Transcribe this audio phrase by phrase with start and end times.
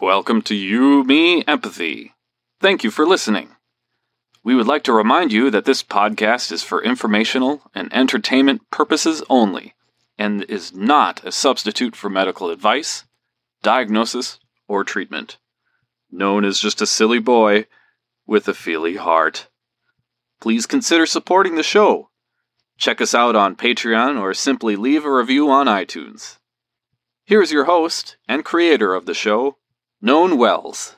[0.00, 2.14] Welcome to You, Me, Empathy.
[2.60, 3.56] Thank you for listening.
[4.44, 9.22] We would like to remind you that this podcast is for informational and entertainment purposes
[9.28, 9.74] only
[10.16, 13.04] and is not a substitute for medical advice,
[13.62, 14.38] diagnosis,
[14.68, 15.38] or treatment.
[16.10, 17.66] Known as just a silly boy
[18.26, 19.48] with a feely heart.
[20.40, 22.10] Please consider supporting the show.
[22.78, 26.38] Check us out on Patreon or simply leave a review on iTunes.
[27.30, 29.56] Here's your host and creator of the show,
[30.02, 30.96] Known Wells.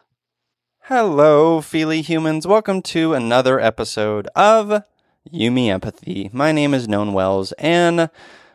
[0.85, 2.47] Hello, Feely humans.
[2.47, 4.83] Welcome to another episode of
[5.31, 6.31] You Me Empathy.
[6.33, 8.09] My name is Known Wells, and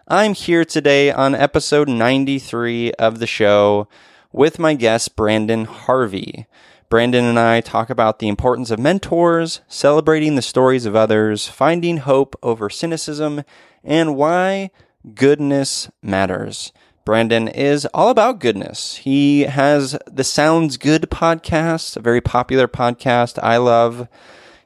[0.08, 3.88] I'm here today on episode 93 of the show
[4.32, 6.48] with my guest, Brandon Harvey.
[6.90, 11.98] Brandon and I talk about the importance of mentors, celebrating the stories of others, finding
[11.98, 13.44] hope over cynicism,
[13.84, 14.72] and why
[15.14, 16.72] goodness matters.
[17.08, 18.98] Brandon is all about goodness.
[18.98, 24.10] He has the Sounds Good podcast, a very popular podcast I love.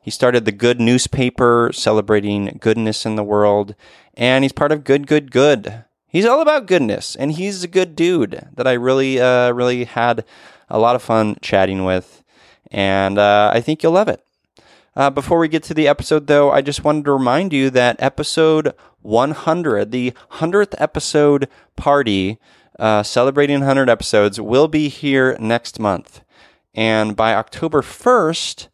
[0.01, 3.75] He started the Good newspaper celebrating goodness in the world,
[4.15, 5.83] and he's part of Good Good Good.
[6.07, 10.25] He's all about goodness, and he's a good dude that I really, uh, really had
[10.67, 12.23] a lot of fun chatting with,
[12.71, 14.25] and uh, I think you'll love it.
[14.95, 17.95] Uh, before we get to the episode, though, I just wanted to remind you that
[17.99, 22.39] episode 100, the 100th episode party,
[22.77, 26.21] uh, celebrating 100 episodes, will be here next month.
[26.73, 28.67] And by October 1st,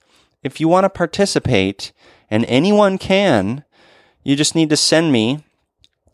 [0.44, 1.92] if you want to participate,
[2.30, 3.64] and anyone can,
[4.24, 5.44] you just need to send me,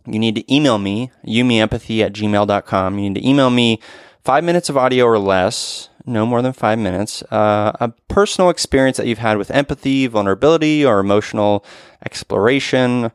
[0.05, 2.99] you need to email me, yumiempathy at gmail.com.
[2.99, 3.79] You need to email me
[4.23, 8.97] five minutes of audio or less no more than five minutes, uh, a personal experience
[8.97, 11.63] that you've had with empathy, vulnerability, or emotional
[12.05, 13.11] exploration,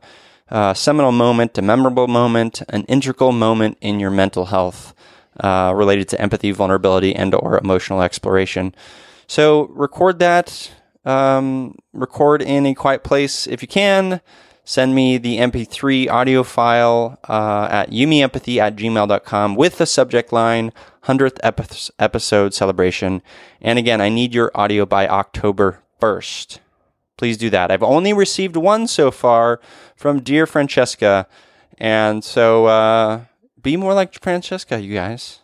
[0.73, 4.93] seminal moment, a memorable moment, an integral moment in your mental health
[5.39, 8.73] uh, related to empathy, vulnerability, and or emotional exploration.
[9.27, 10.71] So record that.
[11.05, 14.21] Um, record in a quiet place if you can.
[14.69, 20.71] Send me the MP3 audio file uh, at yumiempathy at gmail.com with the subject line
[21.05, 23.23] 100th epi- episode celebration.
[23.61, 26.59] And again, I need your audio by October 1st.
[27.17, 27.71] Please do that.
[27.71, 29.59] I've only received one so far
[29.95, 31.25] from dear Francesca.
[31.79, 33.21] And so uh,
[33.59, 35.39] be more like Francesca, you guys.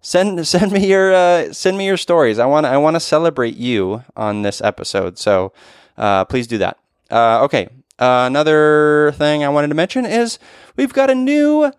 [0.00, 2.38] Send send me your uh, send me your stories.
[2.38, 5.18] I want I want to celebrate you on this episode.
[5.18, 5.52] So
[5.98, 6.78] uh, please do that.
[7.10, 7.68] Uh, okay.
[7.98, 10.38] Uh, another thing I wanted to mention is
[10.76, 11.72] we've got a new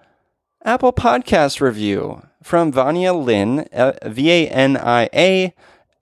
[0.63, 5.53] Apple Podcast review from Vania Lynn, uh, V A N I A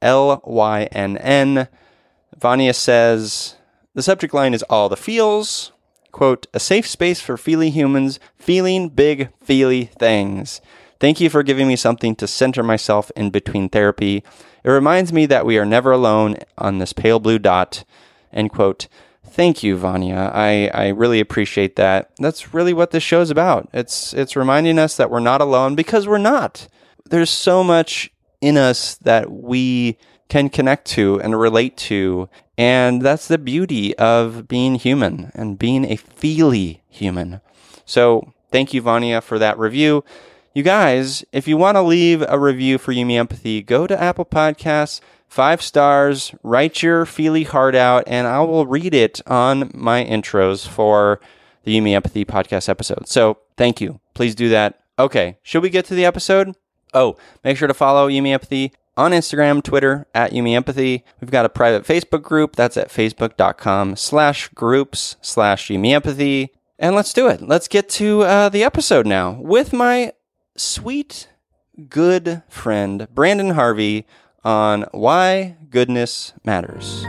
[0.01, 1.67] L Y N N.
[2.37, 3.55] Vania says
[3.93, 5.71] the subject line is all the feels.
[6.11, 10.59] Quote, a safe space for feely humans feeling big, feely things.
[10.99, 14.23] Thank you for giving me something to center myself in between therapy.
[14.63, 17.83] It reminds me that we are never alone on this pale blue dot.
[18.33, 18.87] End quote.
[19.31, 20.29] Thank you, Vanya.
[20.33, 22.11] I, I really appreciate that.
[22.17, 23.69] That's really what this show's about.
[23.73, 26.67] It's it's reminding us that we're not alone because we're not.
[27.09, 28.11] There's so much
[28.41, 29.97] in us that we
[30.27, 35.85] can connect to and relate to, and that's the beauty of being human and being
[35.85, 37.39] a feely human.
[37.85, 40.03] So thank you, Vanya, for that review.
[40.53, 44.01] You guys, if you want to leave a review for You Me Empathy, go to
[44.01, 44.99] Apple Podcasts
[45.31, 50.67] five stars, write your feely heart out, and I will read it on my intros
[50.67, 51.21] for
[51.63, 53.07] the You Me Empathy podcast episode.
[53.07, 54.01] So thank you.
[54.13, 54.81] Please do that.
[54.99, 56.53] Okay, should we get to the episode?
[56.93, 57.15] Oh,
[57.45, 61.05] make sure to follow You Me Empathy on Instagram, Twitter, at You Me Empathy.
[61.21, 62.57] We've got a private Facebook group.
[62.57, 66.51] That's at facebook.com slash groups slash You Me Empathy.
[66.77, 67.41] And let's do it.
[67.41, 70.11] Let's get to uh, the episode now with my
[70.57, 71.29] sweet,
[71.87, 74.05] good friend, Brandon Harvey,
[74.43, 77.05] on why goodness matters.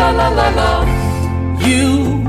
[0.00, 1.00] la la la la
[1.60, 2.19] you you,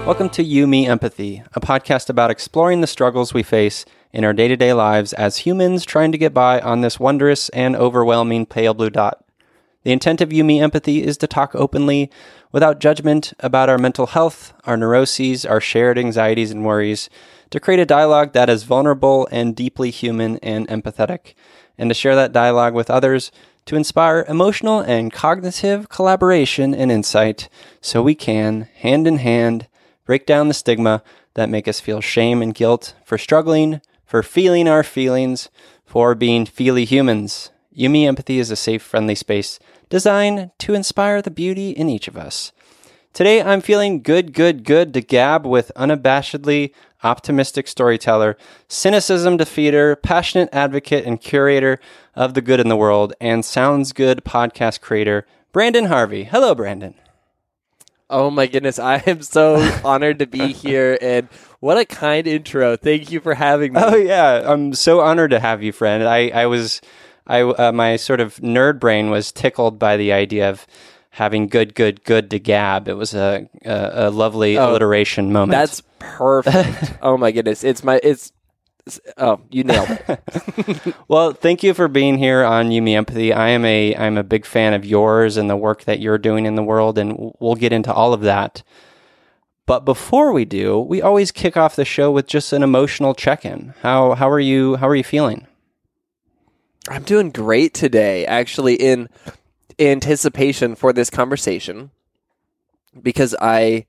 [0.06, 4.32] Welcome to You, Me, Empathy, a podcast about exploring the struggles we face in our
[4.32, 8.46] day to day lives as humans trying to get by on this wondrous and overwhelming
[8.46, 9.24] pale blue dot.
[9.82, 12.10] The intent of You Me Empathy is to talk openly,
[12.54, 17.10] without judgment, about our mental health, our neuroses, our shared anxieties and worries,
[17.50, 21.34] to create a dialogue that is vulnerable and deeply human and empathetic,
[21.76, 23.32] and to share that dialogue with others
[23.66, 27.48] to inspire emotional and cognitive collaboration and insight
[27.80, 29.66] so we can, hand in hand,
[30.06, 31.02] break down the stigma
[31.34, 35.48] that make us feel shame and guilt for struggling, for feeling our feelings,
[35.84, 37.50] for being feely humans.
[37.72, 39.58] You Me Empathy is a safe, friendly space
[39.94, 42.50] designed to inspire the beauty in each of us.
[43.12, 46.74] Today, I'm feeling good, good, good to gab with unabashedly
[47.04, 48.36] optimistic storyteller,
[48.66, 51.78] cynicism defeater, passionate advocate and curator
[52.16, 56.24] of the good in the world, and Sounds Good podcast creator, Brandon Harvey.
[56.24, 56.96] Hello, Brandon.
[58.10, 61.28] Oh my goodness, I am so honored to be here and
[61.60, 62.76] what a kind intro.
[62.76, 63.80] Thank you for having me.
[63.80, 66.02] Oh yeah, I'm so honored to have you, friend.
[66.02, 66.80] I I was
[67.26, 70.66] I uh, my sort of nerd brain was tickled by the idea of
[71.10, 72.88] having good, good, good to gab.
[72.88, 75.52] It was a a, a lovely Oh, alliteration moment.
[75.52, 76.94] That's perfect.
[77.02, 77.64] oh my goodness.
[77.64, 78.32] It's my it's,
[78.86, 80.94] it's- oh, you nailed it.
[81.08, 81.32] well.
[81.32, 83.32] Thank you for being here on You Me Empathy.
[83.32, 86.44] I am a I'm a big fan of yours and the work that you're doing
[86.44, 88.62] in the world, and we'll get into all of that.
[89.66, 93.72] But before we do, we always kick off the show with just an emotional check-in.
[93.80, 94.76] How how are you?
[94.76, 95.46] How are you feeling?
[96.88, 99.08] I'm doing great today, actually, in
[99.78, 101.90] anticipation for this conversation,
[103.00, 103.86] because I,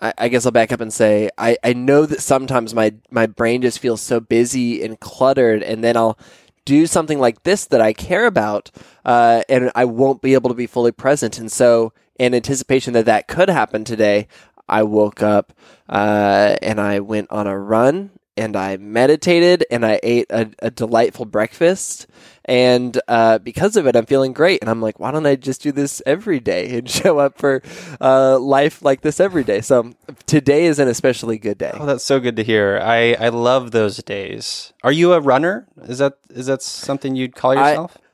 [0.00, 3.26] I, I guess I'll back up and say I, I know that sometimes my my
[3.26, 6.18] brain just feels so busy and cluttered, and then I'll
[6.64, 8.70] do something like this that I care about,
[9.04, 11.38] uh, and I won't be able to be fully present.
[11.38, 14.28] And so, in anticipation that that could happen today,
[14.68, 15.52] I woke up
[15.88, 20.70] uh, and I went on a run and I meditated and I ate a, a
[20.70, 22.06] delightful breakfast.
[22.46, 24.60] And uh, because of it, I'm feeling great.
[24.62, 27.62] And I'm like, why don't I just do this every day and show up for
[28.00, 29.60] uh, life like this every day?
[29.60, 29.92] So
[30.26, 31.72] today is an especially good day.
[31.74, 32.80] Oh, that's so good to hear.
[32.82, 34.72] I, I love those days.
[34.82, 35.68] Are you a runner?
[35.82, 37.98] Is that is that something you'd call yourself?
[37.98, 38.06] I-?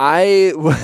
[0.00, 0.76] I w-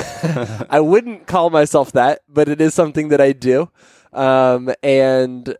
[0.68, 3.70] I wouldn't call myself that, but it is something that I do,
[4.12, 5.56] um, and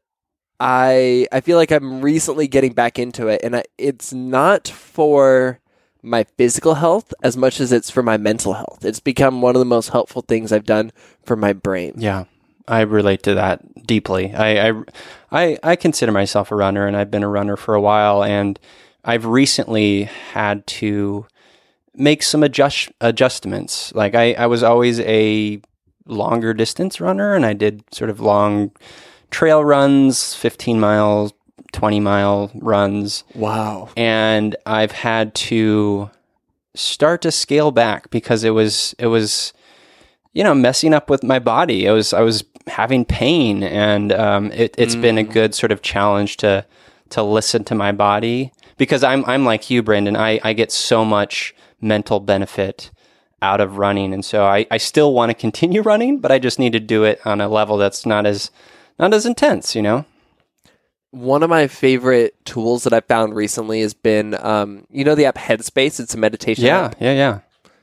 [0.61, 5.61] I I feel like I'm recently getting back into it, and I, it's not for
[6.03, 8.85] my physical health as much as it's for my mental health.
[8.85, 10.93] It's become one of the most helpful things I've done
[11.25, 11.95] for my brain.
[11.97, 12.25] yeah,
[12.69, 14.35] I relate to that deeply.
[14.35, 14.83] I, I
[15.33, 18.59] I I consider myself a runner, and I've been a runner for a while, and
[19.05, 21.27] I've recently had to
[21.95, 23.93] make some adjust adjustments.
[23.95, 25.61] Like I I was always a
[26.07, 28.73] longer distance runner, and I did sort of long
[29.31, 31.33] trail runs, fifteen miles,
[31.73, 33.25] twenty mile runs.
[33.35, 33.89] Wow.
[33.97, 36.11] and I've had to
[36.75, 39.53] start to scale back because it was it was
[40.33, 41.89] you know messing up with my body.
[41.89, 45.83] I was I was having pain, and um, it, it's been a good sort of
[45.83, 46.65] challenge to
[47.11, 50.17] to listen to my body because I'm I'm like you, Brandon.
[50.17, 52.91] I I get so much mental benefit
[53.43, 56.59] out of running, and so I I still want to continue running, but I just
[56.59, 58.51] need to do it on a level that's not as
[58.99, 60.05] not as intense, you know.
[61.11, 65.27] One of my favorite tools that I found recently has been, um, you know, the
[65.27, 66.01] app Headspace.
[66.01, 66.97] It's a meditation Yeah, app.
[67.01, 67.39] yeah, yeah.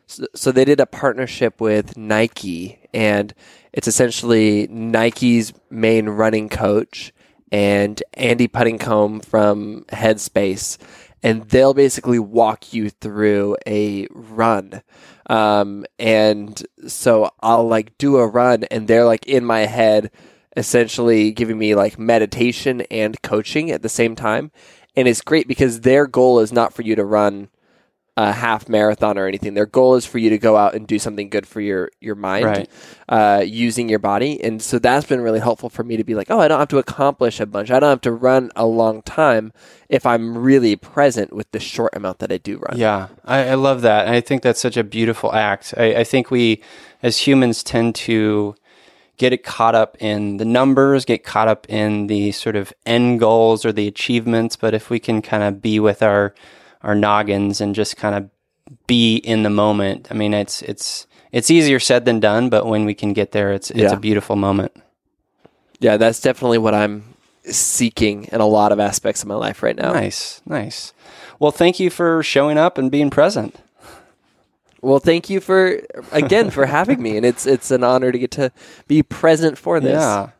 [0.07, 3.33] So, so they did a partnership with Nike, and
[3.71, 7.13] it's essentially Nike's main running coach
[7.53, 10.77] and Andy Puddicombe from Headspace,
[11.23, 14.81] and they'll basically walk you through a run.
[15.29, 20.11] Um, and so I'll like do a run, and they're like in my head,
[20.57, 24.51] essentially giving me like meditation and coaching at the same time.
[24.95, 27.49] And it's great because their goal is not for you to run
[28.17, 29.53] a half marathon or anything.
[29.53, 32.15] Their goal is for you to go out and do something good for your your
[32.15, 32.69] mind, Right.
[33.07, 34.43] uh, using your body.
[34.43, 36.67] And so that's been really helpful for me to be like, oh, I don't have
[36.69, 37.71] to accomplish a bunch.
[37.71, 39.53] I don't have to run a long time
[39.87, 42.77] if I'm really present with the short amount that I do run.
[42.77, 44.09] Yeah, I, I love that.
[44.09, 45.73] I think that's such a beautiful act.
[45.77, 46.61] I, I think we,
[47.01, 48.55] as humans, tend to
[49.21, 53.19] get it caught up in the numbers, get caught up in the sort of end
[53.19, 54.55] goals or the achievements.
[54.55, 56.33] But if we can kind of be with our
[56.81, 58.29] our noggins and just kind of
[58.87, 62.49] be in the moment, I mean, it's it's it's easier said than done.
[62.49, 63.93] But when we can get there, it's it's Yeah.
[63.93, 64.71] a beautiful moment.
[65.79, 67.03] Yeah, that's definitely what I'm
[67.43, 69.93] seeking in a lot of aspects of my life right now.
[69.93, 70.93] Nice, nice.
[71.39, 73.55] Well, thank you for showing up and being present.
[74.81, 78.31] Well, thank you for again for having me, and it's it's an honor to get
[78.31, 78.51] to
[78.87, 79.93] be present for this.
[79.93, 80.31] Yeah.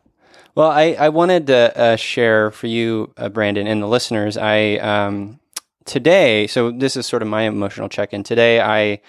[0.54, 4.36] Well, I, I wanted to uh, share for you, uh, Brandon, and the listeners.
[4.36, 5.40] I um,
[5.84, 8.22] today, so this is sort of my emotional check-in.
[8.22, 9.00] Today, I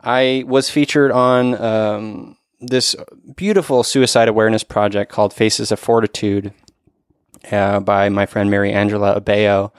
[0.00, 2.96] I was featured on um, this
[3.36, 6.52] beautiful suicide awareness project called Faces of Fortitude
[7.50, 9.72] uh, by my friend Mary Angela Abeo.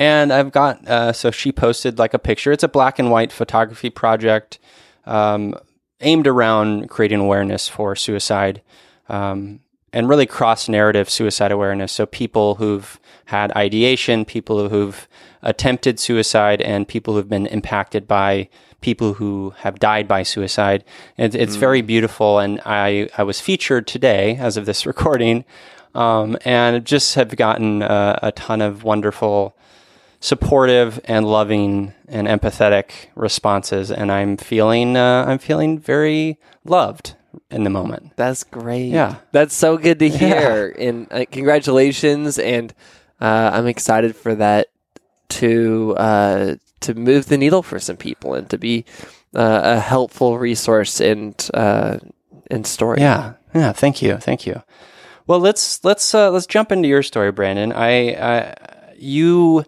[0.00, 2.52] And I've got, uh, so she posted like a picture.
[2.52, 4.58] It's a black and white photography project
[5.04, 5.54] um,
[6.00, 8.62] aimed around creating awareness for suicide
[9.10, 9.60] um,
[9.92, 11.92] and really cross narrative suicide awareness.
[11.92, 15.06] So people who've had ideation, people who've
[15.42, 18.48] attempted suicide, and people who've been impacted by
[18.80, 20.82] people who have died by suicide.
[21.18, 22.38] It, it's very beautiful.
[22.38, 25.44] And I, I was featured today, as of this recording,
[25.94, 29.54] um, and just have gotten uh, a ton of wonderful
[30.20, 37.14] supportive and loving and empathetic responses and i'm feeling uh, i'm feeling very loved
[37.50, 38.86] in the moment That's great.
[38.88, 39.16] Yeah.
[39.32, 40.74] That's so good to hear.
[40.78, 42.38] And uh, congratulations.
[42.38, 42.74] And
[43.20, 44.68] uh, I'm excited for that
[45.30, 48.84] to uh, to move the needle for some people and to be
[49.34, 51.98] uh, a helpful resource and uh,
[52.50, 53.00] and story.
[53.00, 53.72] Yeah, yeah.
[53.72, 54.62] Thank you, thank you.
[55.26, 57.72] Well, let's let's uh, let's jump into your story, Brandon.
[57.72, 58.56] I, I
[58.96, 59.64] you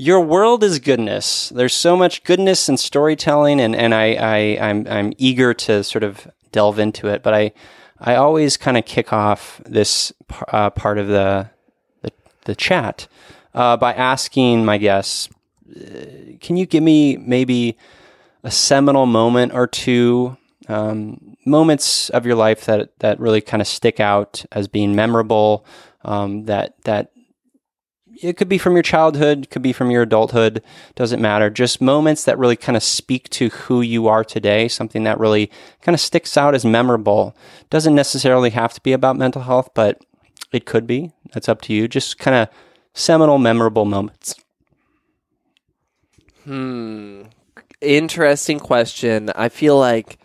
[0.00, 1.50] your world is goodness.
[1.50, 6.04] There's so much goodness and storytelling, and and I, I I'm I'm eager to sort
[6.04, 7.22] of delve into it.
[7.22, 7.52] But I
[7.98, 10.10] I always kind of kick off this
[10.48, 11.50] uh, part of the
[12.00, 12.12] the,
[12.46, 13.08] the chat
[13.52, 15.28] uh, by asking my guests,
[15.68, 15.82] uh,
[16.40, 17.76] can you give me maybe
[18.42, 20.34] a seminal moment or two,
[20.68, 25.66] um, moments of your life that that really kind of stick out as being memorable.
[26.06, 27.12] Um, that that
[28.20, 30.62] it could be from your childhood, could be from your adulthood,
[30.94, 31.50] doesn't matter.
[31.50, 34.68] Just moments that really kind of speak to who you are today.
[34.68, 35.50] Something that really
[35.82, 37.34] kind of sticks out as memorable.
[37.70, 40.04] Doesn't necessarily have to be about mental health, but
[40.52, 41.12] it could be.
[41.32, 41.88] That's up to you.
[41.88, 42.48] Just kind of
[42.94, 44.34] seminal, memorable moments.
[46.44, 47.22] Hmm.
[47.80, 49.30] Interesting question.
[49.34, 50.18] I feel like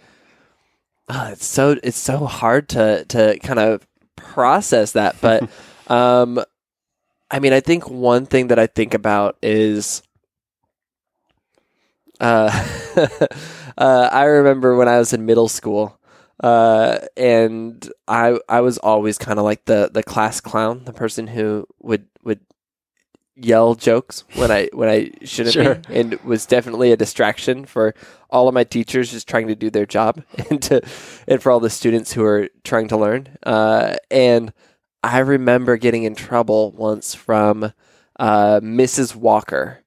[1.08, 5.50] uh, it's so it's so hard to to kind of process that, but
[5.88, 6.44] um,
[7.32, 10.02] I mean, I think one thing that I think about is.
[12.20, 12.50] Uh,
[13.78, 16.00] uh, I remember when I was in middle school,
[16.42, 21.28] uh, and I I was always kind of like the the class clown, the person
[21.28, 22.40] who would would
[23.36, 25.76] yell jokes when I when I shouldn't Sure.
[25.76, 27.94] be, and was definitely a distraction for
[28.30, 30.82] all of my teachers just trying to do their job, and to
[31.28, 33.28] and for all the students who are trying to learn.
[33.44, 34.54] Uh, and
[35.06, 37.72] I remember getting in trouble once from
[38.20, 39.16] uh, Mrs.
[39.16, 39.84] Walker.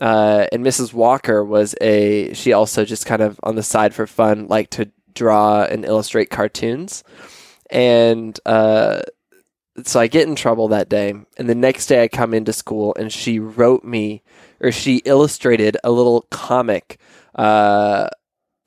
[0.00, 0.92] Uh, and Mrs.
[0.92, 4.92] Walker was a she also just kind of on the side for fun liked to
[5.14, 7.02] draw and illustrate cartoons.
[7.70, 9.02] And uh,
[9.82, 11.12] so I get in trouble that day.
[11.36, 14.22] And the next day I come into school and she wrote me
[14.60, 17.00] or she illustrated a little comic
[17.34, 18.08] uh,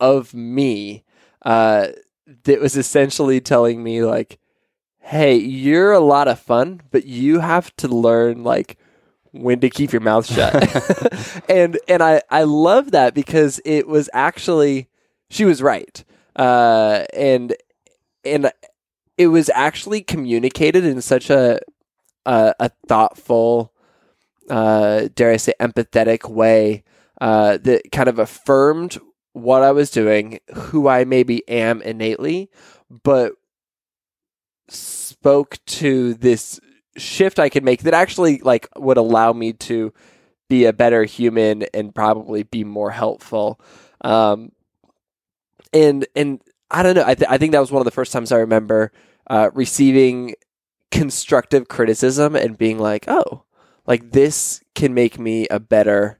[0.01, 1.05] of me
[1.43, 1.87] uh,
[2.43, 4.39] that was essentially telling me like,
[5.05, 8.77] "Hey, you're a lot of fun, but you have to learn like
[9.31, 10.53] when to keep your mouth shut."
[11.49, 14.89] and and I I love that because it was actually
[15.29, 16.03] she was right,
[16.35, 17.55] uh, and
[18.23, 18.51] and
[19.17, 21.59] it was actually communicated in such a
[22.25, 23.73] a, a thoughtful,
[24.49, 26.83] uh, dare I say, empathetic way
[27.21, 28.97] uh, that kind of affirmed
[29.33, 32.49] what I was doing, who I maybe am innately,
[33.03, 33.33] but
[34.69, 36.59] spoke to this
[36.97, 39.93] shift I could make that actually like would allow me to
[40.47, 43.59] be a better human and probably be more helpful.
[44.01, 44.51] Um,
[45.73, 46.41] and and
[46.71, 47.03] I don't know.
[47.05, 48.91] I th- I think that was one of the first times I remember
[49.29, 50.35] uh, receiving
[50.91, 53.43] constructive criticism and being like, oh,
[53.85, 56.19] like this can make me a better.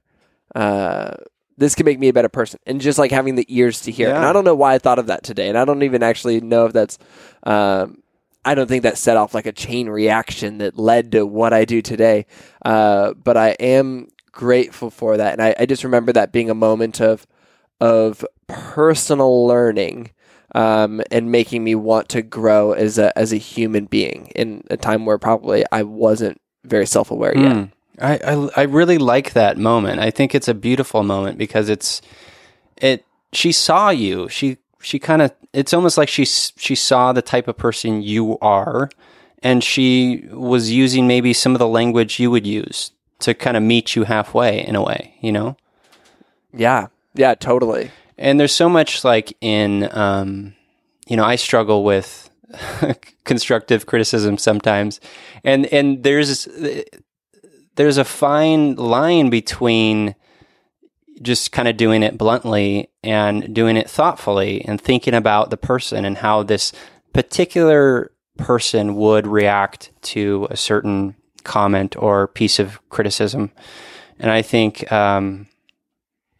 [0.54, 1.14] Uh,
[1.58, 4.08] this can make me a better person, and just like having the ears to hear.
[4.18, 6.40] And I don't know why I thought of that today, and I don't even actually
[6.40, 6.98] know if that's.
[7.44, 8.02] Um,
[8.46, 11.64] I don't think that set off like a chain reaction that led to what I
[11.64, 12.26] do today.
[12.64, 16.54] Uh, but I am grateful for that, and I, I just remember that being a
[16.54, 17.26] moment of
[17.80, 20.10] of personal learning
[20.54, 24.76] um, and making me want to grow as a as a human being in a
[24.76, 27.56] time where probably I wasn't very self aware yet.
[27.56, 27.72] Mm.
[28.00, 30.00] I, I I really like that moment.
[30.00, 32.00] I think it's a beautiful moment because it's
[32.76, 33.04] it.
[33.32, 34.28] She saw you.
[34.28, 35.32] She she kind of.
[35.52, 38.88] It's almost like she she saw the type of person you are,
[39.42, 43.62] and she was using maybe some of the language you would use to kind of
[43.64, 45.14] meet you halfway in a way.
[45.20, 45.56] You know.
[46.52, 47.90] Yeah, yeah, totally.
[48.16, 50.54] and there's so much like in um
[51.06, 52.30] you know i struggle with
[53.24, 55.00] constructive criticism sometimes
[55.44, 56.48] and and there's
[57.74, 60.14] there's a fine line between
[61.22, 66.04] just kind of doing it bluntly and doing it thoughtfully and thinking about the person
[66.04, 66.72] and how this
[67.12, 73.50] particular person would react to a certain comment or piece of criticism.
[74.18, 75.46] And I think, um,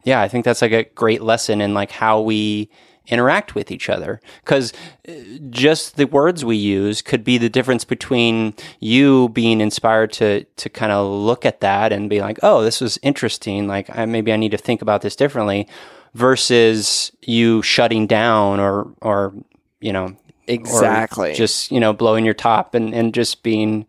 [0.04, 2.70] yeah, I think that's like a great lesson in like how we
[3.08, 4.72] interact with each other because
[5.08, 5.12] uh,
[5.50, 10.68] just the words we use could be the difference between you being inspired to to
[10.68, 14.32] kind of look at that and be like oh this was interesting like I, maybe
[14.32, 15.68] i need to think about this differently
[16.14, 19.34] versus you shutting down or or
[19.80, 20.16] you know
[20.48, 21.34] Exactly.
[21.34, 23.86] just you know blowing your top and and just being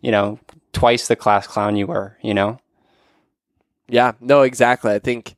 [0.00, 0.38] you know
[0.72, 2.58] twice the class clown you were you know
[3.88, 4.92] Yeah, no, exactly.
[4.92, 5.34] I think,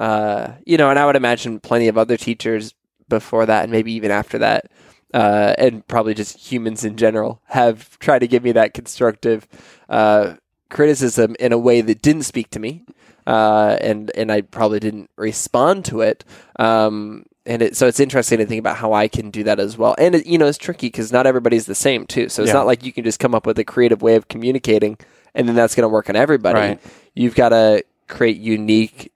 [0.00, 2.74] uh, you know, and I would imagine plenty of other teachers
[3.08, 4.70] before that, and maybe even after that,
[5.12, 9.46] uh, and probably just humans in general, have tried to give me that constructive
[9.88, 10.34] uh,
[10.70, 12.84] criticism in a way that didn't speak to me,
[13.26, 16.24] uh, and and I probably didn't respond to it.
[16.58, 19.76] Um, and it, so it's interesting to think about how I can do that as
[19.76, 19.94] well.
[19.98, 22.28] And it, you know, it's tricky because not everybody's the same too.
[22.28, 22.54] So it's Yeah.
[22.54, 24.98] not like you can just come up with a creative way of communicating,
[25.34, 26.80] and then that's going to work on everybody Right.
[27.14, 29.10] you've got to create unique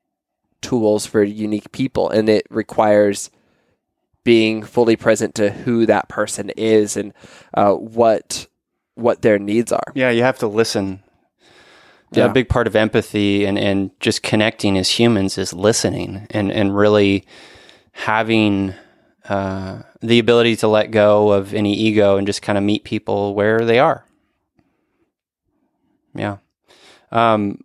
[0.64, 3.30] tools for unique people and it requires
[4.24, 7.12] being fully present to who that person is and
[7.52, 8.46] uh, what
[8.94, 11.02] what their needs are Yeah, you have to listen.
[12.12, 12.26] Yeah.
[12.26, 16.76] A big part of empathy and, and just connecting as humans is listening and, and
[16.76, 17.26] really
[17.90, 18.72] having
[19.28, 23.34] uh, the ability to let go of any ego and just kind of meet people
[23.34, 24.04] where they are.
[26.14, 26.36] Yeah.
[27.10, 27.64] Um,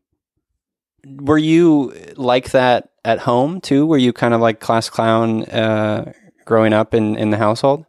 [1.05, 3.85] were you like that at home too?
[3.85, 6.11] Were you kind of like class clown uh,
[6.45, 7.85] growing up in, in the household?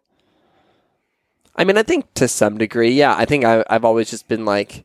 [1.57, 4.45] i mean i think to some degree yeah i think I, i've always just been
[4.47, 4.85] like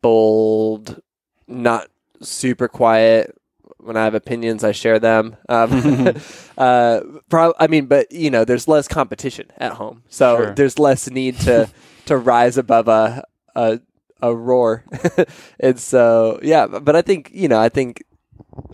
[0.00, 1.00] bold
[1.48, 1.88] not
[2.22, 3.36] super quiet
[3.78, 6.14] when i have opinions i share them um,
[6.58, 10.54] uh, prob- i mean but you know there's less competition at home so Sure.
[10.54, 11.68] there's less need to
[12.06, 13.24] to rise above a
[13.54, 13.80] a,
[14.22, 14.84] a roar
[15.60, 18.02] and so yeah but i think you know i think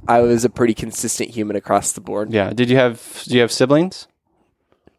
[0.09, 2.51] i was a pretty consistent human across the board Yeah.
[2.53, 4.07] Did you have do you have siblings?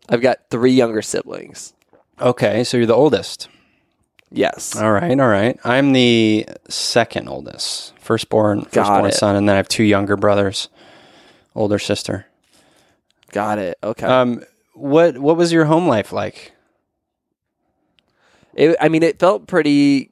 [0.10, 1.74] i've got three younger siblings
[2.22, 3.50] Okay, so you're the oldest.
[4.32, 5.60] yes All right, all right.
[5.64, 10.70] I'm the second oldest, firstborn, firstborn son, and then I have two younger brothers,
[11.56, 12.28] older sister.
[13.32, 14.44] got it okay Um,
[14.76, 16.52] what what was your home life like?
[18.56, 20.12] It, I mean, it felt pretty.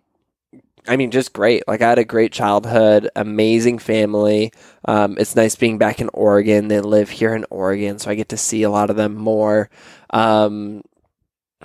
[0.88, 1.68] I mean, just great.
[1.68, 4.52] Like I had a great childhood, amazing family.
[4.86, 6.68] Um, it's nice being back in Oregon.
[6.68, 9.70] They live here in Oregon, so I get to see a lot of them more.
[10.10, 10.82] Um,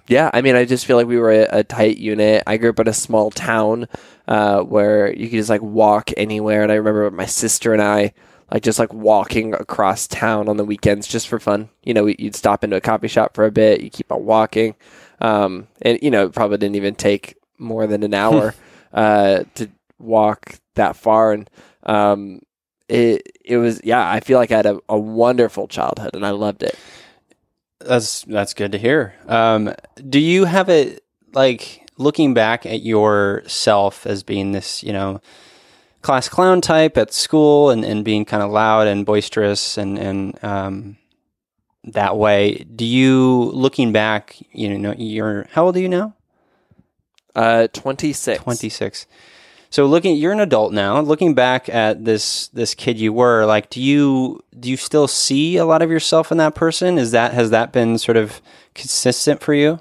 [0.08, 2.42] yeah, I mean, I just feel like we were a, a tight unit.
[2.46, 3.88] I grew up in a small town
[4.28, 8.12] uh, where you could just like walk anywhere, and I remember my sister and I
[8.52, 11.70] like just like walking across town on the weekends just for fun.
[11.82, 14.76] You know, you'd stop into a coffee shop for a bit, you keep on walking,
[15.20, 18.54] um, and you know, it probably didn't even take more than an hour
[18.96, 21.50] uh, to walk that far, and
[21.84, 22.40] um,
[22.88, 24.10] it it was yeah.
[24.10, 26.76] I feel like I had a, a wonderful childhood, and I loved it.
[27.78, 29.14] That's that's good to hear.
[29.28, 29.74] Um,
[30.08, 31.04] do you have it
[31.34, 35.20] like looking back at yourself as being this, you know,
[36.02, 40.42] class clown type at school and, and being kind of loud and boisterous and and
[40.42, 40.96] um,
[41.84, 42.64] that way?
[42.74, 46.15] Do you looking back, you know, you're how old are you now?
[47.36, 48.42] Uh, twenty six.
[48.42, 49.06] 26
[49.68, 53.68] so looking you're an adult now looking back at this this kid you were like
[53.68, 57.34] do you do you still see a lot of yourself in that person is that
[57.34, 58.40] has that been sort of
[58.74, 59.78] consistent for you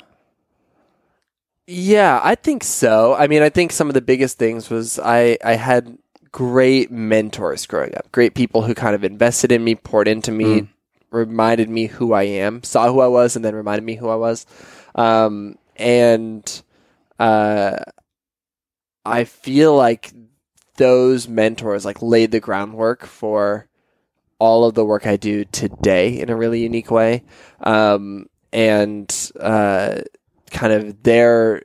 [1.68, 3.16] Yeah, I think so.
[3.16, 5.98] I mean, I think some of the biggest things was I I had
[6.32, 10.62] great mentors growing up, great people who kind of invested in me, poured into me,
[10.62, 10.68] Mm.
[11.12, 14.16] reminded me who I am, saw who I was, and then reminded me who I
[14.16, 14.46] was.
[14.96, 16.44] Um, and
[17.20, 17.78] uh,
[19.06, 20.14] I feel like
[20.78, 23.68] those mentors like laid the groundwork for
[24.40, 27.24] all of the work I do today in a really unique way.
[27.62, 30.02] Um, and uh,
[30.52, 31.64] kind of their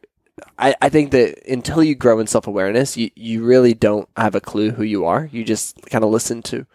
[0.58, 4.34] I, I think that until you grow in self awareness, you, you really don't have
[4.34, 5.28] a clue who you are.
[5.32, 6.66] You just kind of listen to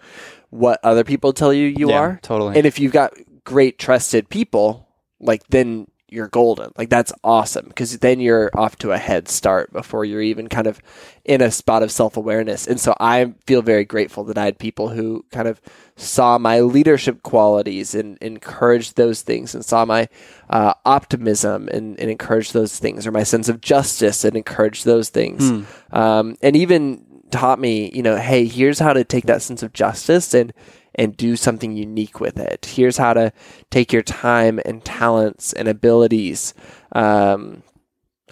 [0.49, 2.19] what other people tell you you Yeah, are.
[2.21, 4.87] totally And if you've got great trusted people,
[5.19, 6.71] like then you're golden.
[6.77, 10.67] Like that's awesome because then you're off to a head start before you're even kind
[10.67, 10.79] of
[11.23, 12.67] in a spot of self awareness.
[12.67, 15.59] And so I feel very grateful that I had people who kind of
[15.95, 20.07] saw my leadership qualities and encouraged those things and saw my
[20.49, 25.09] uh, optimism and, and encouraged those things or my sense of justice and encouraged those
[25.09, 25.49] things.
[25.91, 29.73] Um, and even taught me, you know, hey, here's how to take that sense of
[29.73, 30.53] justice and
[30.95, 32.65] and do something unique with it.
[32.65, 33.31] Here's how to
[33.69, 36.53] take your time and talents and abilities,
[36.93, 37.63] um,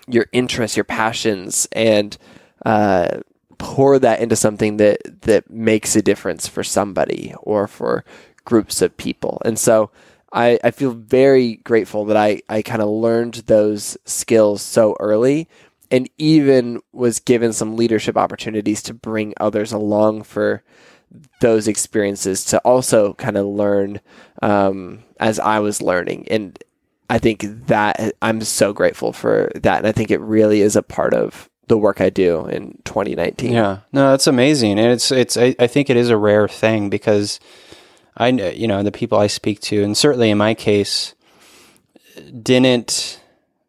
[0.08, 2.18] your interests, your passions, and
[2.66, 3.20] uh,
[3.58, 8.04] pour that into something that that makes a difference for somebody or for
[8.46, 9.42] groups of people.
[9.46, 9.92] And so
[10.34, 15.48] I, I feel very grateful that I, I kind of learned those skills so early
[15.92, 20.64] and even was given some leadership opportunities to bring others along for
[21.42, 24.00] those experiences to also kind of learn
[24.42, 26.28] um, as I was learning.
[26.30, 26.58] And
[27.10, 29.80] I think that I'm so grateful for that.
[29.80, 33.52] And I think it really is a part of the work I do in 2019.
[33.52, 35.38] Yeah, no, that's amazing, and it's it's.
[35.38, 37.40] I, I think it is a rare thing because
[38.18, 41.16] I, you know, the people I speak to, and certainly in my case,
[42.42, 43.22] didn't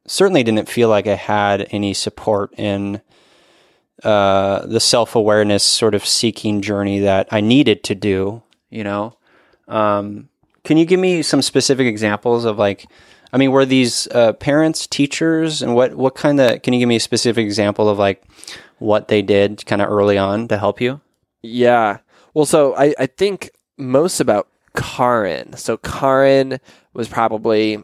[0.07, 3.01] certainly didn't feel like I had any support in
[4.03, 8.43] uh, the self awareness sort of seeking journey that I needed to do.
[8.71, 9.17] You know,
[9.69, 10.29] um,
[10.65, 12.87] can you give me some specific examples of like?
[13.33, 16.63] I mean, were these uh, parents, teachers, and what what kind of?
[16.63, 18.23] Can you give me a specific example of like
[18.79, 21.01] what they did kind of early on to help you?
[21.43, 21.99] Yeah.
[22.33, 25.57] Well, so I, I think most about Karin.
[25.57, 26.59] So Karin
[26.95, 27.83] was probably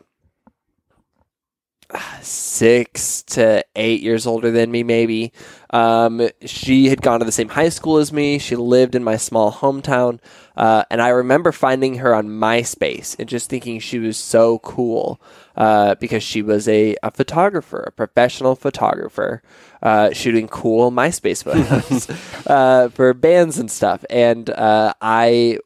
[2.22, 5.32] six to eight years older than me, maybe.
[5.70, 8.38] Um, she had gone to the same high school as me.
[8.38, 10.18] She lived in my small hometown.
[10.56, 15.20] Uh, and I remember finding her on MySpace and just thinking she was so cool
[15.56, 19.42] uh, because she was a, a photographer, a professional photographer,
[19.82, 22.10] uh, shooting cool MySpace photos
[22.46, 24.04] uh, for bands and stuff.
[24.10, 25.58] And uh, I,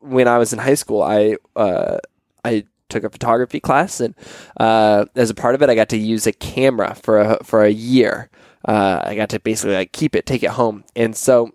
[0.00, 1.98] when I was in high school, I uh,
[2.44, 4.14] I took a photography class, and
[4.58, 7.64] uh, as a part of it, I got to use a camera for a for
[7.64, 8.30] a year.
[8.64, 11.50] Uh, I got to basically like keep it, take it home, and so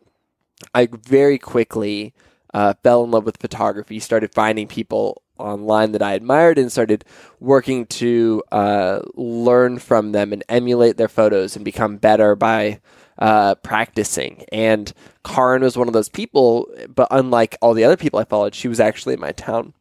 [0.74, 2.14] I very quickly
[2.54, 4.00] uh, fell in love with photography.
[4.00, 7.06] Started finding people online that I admired, and started
[7.40, 12.82] working to uh, learn from them and emulate their photos and become better by
[13.20, 14.44] uh, practicing.
[14.52, 14.92] And
[15.24, 18.68] Karin was one of those people, but unlike all the other people I followed, she
[18.68, 19.74] was actually in my town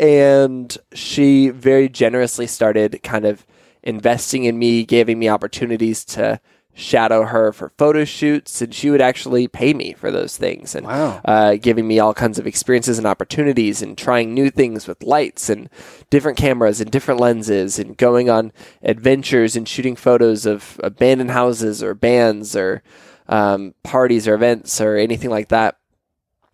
[0.00, 3.46] and she very generously started kind of
[3.82, 6.40] investing in me, giving me opportunities to
[6.72, 10.86] shadow her for photo shoots, and she would actually pay me for those things, and
[10.86, 11.20] Wow.
[11.24, 15.50] uh, giving me all kinds of experiences and opportunities, and trying new things with lights
[15.50, 15.68] and
[16.08, 21.82] different cameras and different lenses, and going on adventures and shooting photos of abandoned houses
[21.82, 22.82] or bands or
[23.28, 25.76] um, parties or events or anything like that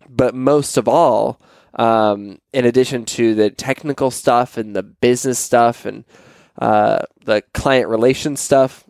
[0.09, 1.39] but most of all,
[1.75, 6.05] um, in addition to the technical stuff and the business stuff and
[6.59, 8.83] uh, the client relations stuff,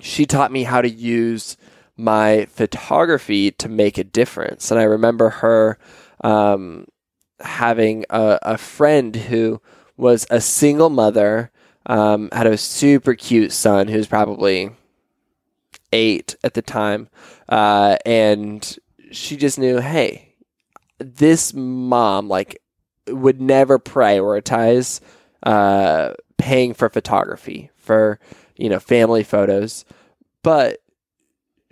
[0.00, 1.56] she taught me how to use
[1.96, 4.70] my photography to make a difference.
[4.70, 5.78] And I remember her
[6.22, 6.86] um,
[7.40, 9.60] having a, a friend who
[9.96, 11.50] was a single mother,
[11.86, 14.70] um, had a super cute son who's probably
[15.92, 17.08] eight at the time,
[17.48, 18.78] uh, and
[19.10, 20.25] she just knew, hey,
[20.98, 22.60] this mom like
[23.08, 25.00] would never prioritize
[25.42, 28.18] uh, paying for photography for
[28.56, 29.84] you know family photos,
[30.42, 30.80] but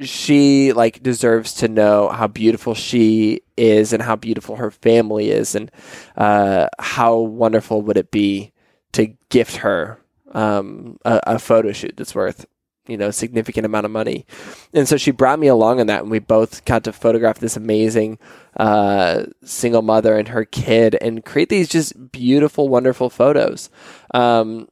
[0.00, 5.54] she like deserves to know how beautiful she is and how beautiful her family is
[5.54, 5.70] and
[6.16, 8.52] uh, how wonderful would it be
[8.92, 9.98] to gift her
[10.32, 12.44] um, a, a photo shoot that's worth
[12.86, 14.26] you know significant amount of money.
[14.72, 17.56] And so she brought me along on that and we both got to photograph this
[17.56, 18.18] amazing
[18.56, 23.70] uh, single mother and her kid and create these just beautiful wonderful photos.
[24.12, 24.68] Um,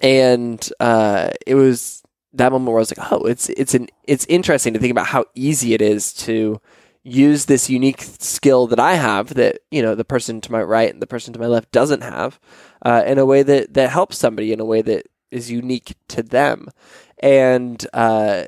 [0.00, 2.02] and uh, it was
[2.34, 5.06] that moment where I was like, oh, it's it's an it's interesting to think about
[5.06, 6.60] how easy it is to
[7.02, 10.92] use this unique skill that I have that you know the person to my right
[10.92, 12.40] and the person to my left doesn't have
[12.82, 16.22] uh, in a way that that helps somebody in a way that is unique to
[16.22, 16.68] them,
[17.18, 18.44] and uh,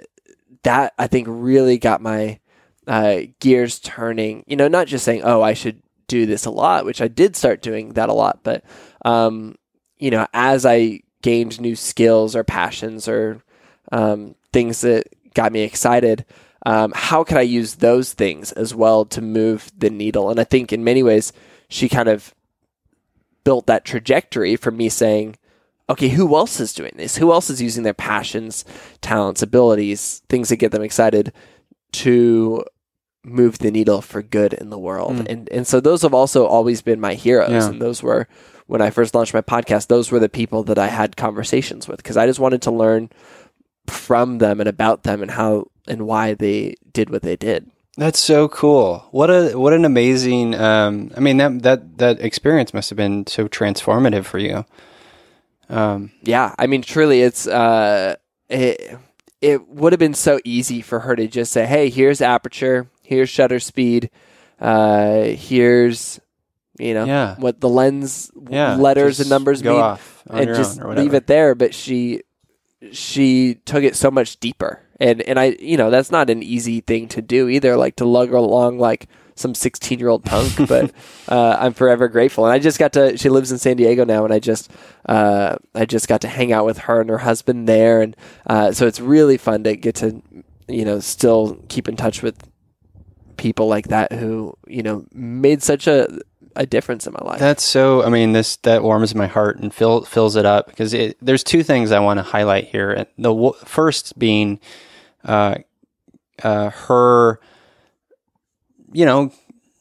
[0.62, 2.40] that I think really got my
[2.86, 4.44] uh, gears turning.
[4.46, 7.36] You know, not just saying, oh, I should do this a lot, which I did
[7.36, 8.64] start doing that a lot, but
[9.04, 9.56] um,
[9.98, 13.42] you know, as I gained new skills or passions or
[13.90, 16.24] um, things that got me excited.
[16.64, 20.30] Um, how could I use those things as well to move the needle?
[20.30, 21.32] And I think in many ways,
[21.68, 22.34] she kind of
[23.44, 25.36] built that trajectory for me saying,
[25.88, 27.16] okay, who else is doing this?
[27.16, 28.64] Who else is using their passions,
[29.00, 31.32] talents, abilities, things that get them excited
[31.92, 32.64] to
[33.24, 35.16] move the needle for good in the world?
[35.16, 35.26] Mm.
[35.28, 37.68] And and so those have also always been my heroes, Yeah.
[37.68, 38.28] and those were
[38.66, 39.86] when I first launched my podcast.
[39.88, 43.10] Those were the people that I had conversations with because I just wanted to learn
[43.86, 47.70] from them and about them and how and why they did what they did.
[47.96, 49.06] That's so cool.
[49.10, 50.54] What a what an amazing.
[50.54, 54.64] Um, I mean that that that experience must have been so transformative for you.
[55.68, 58.16] Um, Yeah, I mean, truly, it's uh,
[58.48, 58.96] it
[59.40, 63.28] it would have been so easy for her to just say, "Hey, here's aperture, here's
[63.28, 64.10] shutter speed,
[64.60, 66.20] uh, here's
[66.78, 67.34] you know Yeah.
[67.38, 69.74] what the lens yeah, letters and numbers mean,
[70.30, 72.22] and just leave it there." But she
[72.92, 76.80] she took it so much deeper, and and I you know that's not an easy
[76.80, 80.90] thing to do either, like to lug along like some 16 year old punk, but
[81.28, 82.44] uh, I'm forever grateful.
[82.44, 84.70] And I just got to, she lives in San Diego now, and I just,
[85.08, 88.02] uh, I just got to hang out with her and her husband there.
[88.02, 90.20] And uh, so it's really fun to get to,
[90.66, 92.36] you know, still keep in touch with
[93.36, 96.08] people like that who, you know, made such a,
[96.56, 97.38] a difference in my life.
[97.38, 98.02] That's so.
[98.02, 101.44] I mean, this that warms my heart and fill, fills it up because it, there's
[101.44, 103.06] two things I want to highlight here.
[103.18, 104.58] The w- first being,
[105.24, 105.56] uh,
[106.42, 107.40] uh, her,
[108.96, 109.30] you know,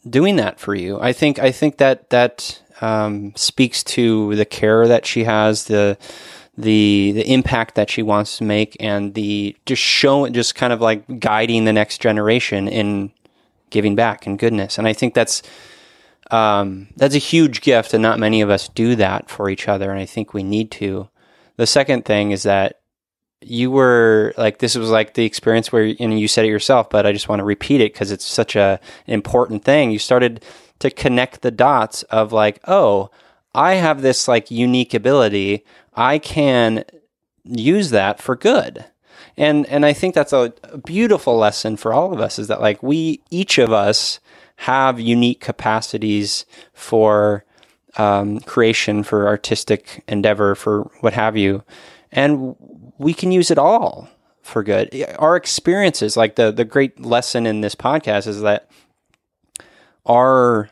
[0.08, 1.00] doing that for you.
[1.00, 5.98] I think I think that that um, speaks to the care that she has, the
[6.58, 10.82] the the impact that she wants to make, and the just showing, just kind of
[10.82, 13.12] like guiding the next generation in
[13.70, 14.78] giving back and goodness.
[14.78, 15.42] And I think that's
[16.30, 19.92] um, that's a huge gift, and not many of us do that for each other.
[19.92, 21.08] And I think we need to.
[21.56, 22.82] The second thing is that
[23.42, 27.06] you were like this was like the experience where and you said it yourself but
[27.06, 29.92] i just want to repeat it because it's such a important thing.
[29.92, 30.44] You started
[30.80, 33.10] to connect the dots of like oh
[33.54, 35.64] i have this like unique ability.
[35.94, 36.84] I can
[37.44, 38.86] use that for good.
[39.38, 42.62] And and i think that's a, a beautiful lesson for all of us is that
[42.62, 44.20] like we each of us
[44.58, 47.44] have unique capacities for
[47.98, 51.64] um, creation for artistic endeavor for what have you.
[52.12, 52.56] And
[52.98, 54.10] we can use it all
[54.42, 55.06] for good.
[55.18, 58.70] Our experiences, like the the great lesson in this podcast, is that
[60.06, 60.70] our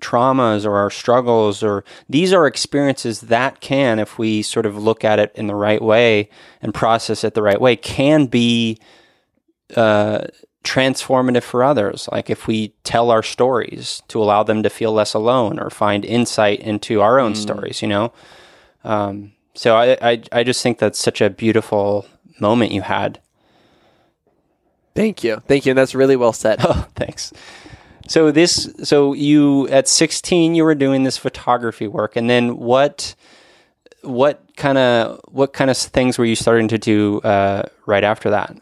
[0.00, 5.04] traumas or our struggles or these are experiences that can if we sort of look
[5.04, 6.28] at it in the right way
[6.62, 8.78] and process it the right way can be
[9.76, 10.20] uh,
[10.62, 12.08] transformative for others.
[12.12, 16.04] Like if we tell our stories to allow them to feel less alone or find
[16.04, 18.12] insight into our own stories you know?
[18.84, 22.06] Um, so I, I I just think that's such a beautiful
[22.40, 23.20] moment you had.
[24.94, 25.42] Thank you.
[25.48, 25.72] Thank you.
[25.72, 26.60] And that's really well said.
[26.62, 27.32] Oh, thanks.
[28.06, 33.14] So this so you at 16 you were doing this photography work and then what
[34.02, 38.30] what kind of what kind of things were you starting to do uh, right after
[38.30, 38.56] that?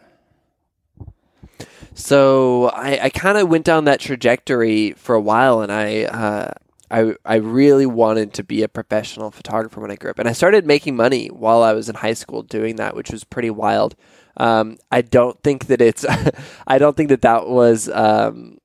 [1.95, 6.53] So I, I kind of went down that trajectory for a while, and I, uh,
[6.91, 10.33] I, I really wanted to be a professional photographer when I grew up, and I
[10.33, 13.97] started making money while I was in high school doing that, which was pretty wild.
[14.37, 16.05] Um, I don't think that it's,
[16.67, 18.59] I don't think that that was um,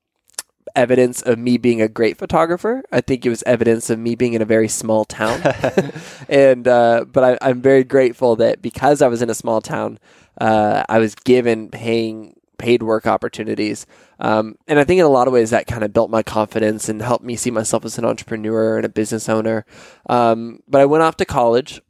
[0.76, 2.82] evidence of me being a great photographer.
[2.92, 5.40] I think it was evidence of me being in a very small town,
[6.28, 9.98] and uh, but I, I'm very grateful that because I was in a small town,
[10.40, 13.86] uh, I was given paying paid work opportunities.
[14.20, 16.88] Um, and I think in a lot of ways that kind of built my confidence
[16.88, 19.66] and helped me see myself as an entrepreneur and a business owner.
[20.08, 21.82] Um, but I went off to college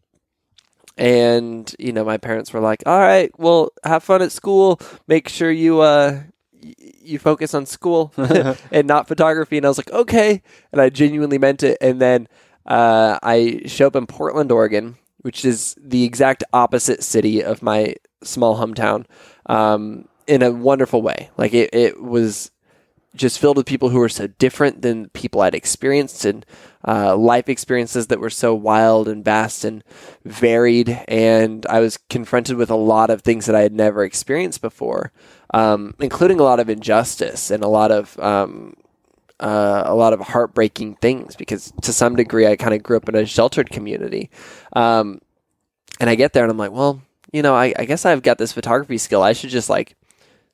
[0.96, 4.80] and, you know, my parents were like, all right, well, have fun at school.
[5.06, 6.22] Make sure you, uh,
[6.62, 8.14] you focus on school
[8.70, 9.58] and not photography.
[9.58, 10.42] And I was like, okay.
[10.72, 11.76] And I genuinely meant it.
[11.82, 12.28] And then,
[12.64, 17.96] uh, I show up in Portland, Oregon, which is the exact opposite city of my
[18.22, 19.04] small hometown.
[19.46, 21.28] Um, in a wonderful way.
[21.36, 22.50] Like it, it was
[23.14, 26.46] just filled with people who were so different than people I'd experienced and
[26.88, 29.84] uh, life experiences that were so wild and vast and
[30.24, 30.88] varied.
[31.06, 35.12] And I was confronted with a lot of things that I had never experienced before,
[35.52, 38.74] um, including a lot of injustice and a lot of um,
[39.38, 41.36] uh, a lot of heartbreaking things.
[41.36, 44.30] Because to some degree, I kind of grew up in a sheltered community,
[44.72, 45.20] um,
[46.00, 47.02] and I get there and I'm like, well,
[47.34, 49.22] you know, I, I guess I've got this photography skill.
[49.22, 49.94] I should just like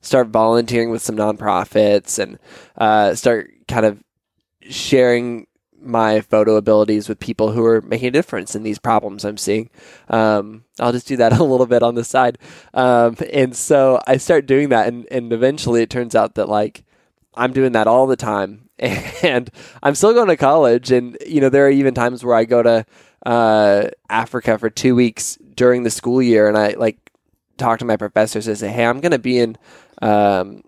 [0.00, 2.38] start volunteering with some nonprofits and
[2.76, 4.02] uh, start kind of
[4.62, 5.46] sharing
[5.80, 9.70] my photo abilities with people who are making a difference in these problems I'm seeing.
[10.08, 12.38] Um, I'll just do that a little bit on the side.
[12.74, 16.84] Um, and so I start doing that, and, and eventually it turns out that like
[17.34, 18.64] I'm doing that all the time.
[19.20, 19.50] And
[19.82, 22.62] I'm still going to college, and you know there are even times where I go
[22.62, 22.86] to
[23.26, 27.10] uh, Africa for two weeks during the school year, and I like
[27.56, 29.58] talk to my professors and say, "Hey, I'm going to be in,
[30.02, 30.62] um,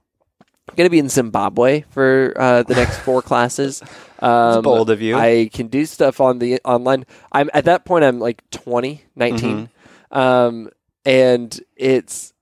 [0.69, 3.83] I'm going to be in Zimbabwe for uh, the next four classes."
[4.21, 5.17] Um, bold of you.
[5.17, 7.07] I can do stuff on the online.
[7.33, 8.05] I'm at that point.
[8.05, 9.69] I'm like 20, 19,
[10.11, 10.19] Mm-hmm.
[10.19, 10.69] um,
[11.05, 12.33] and it's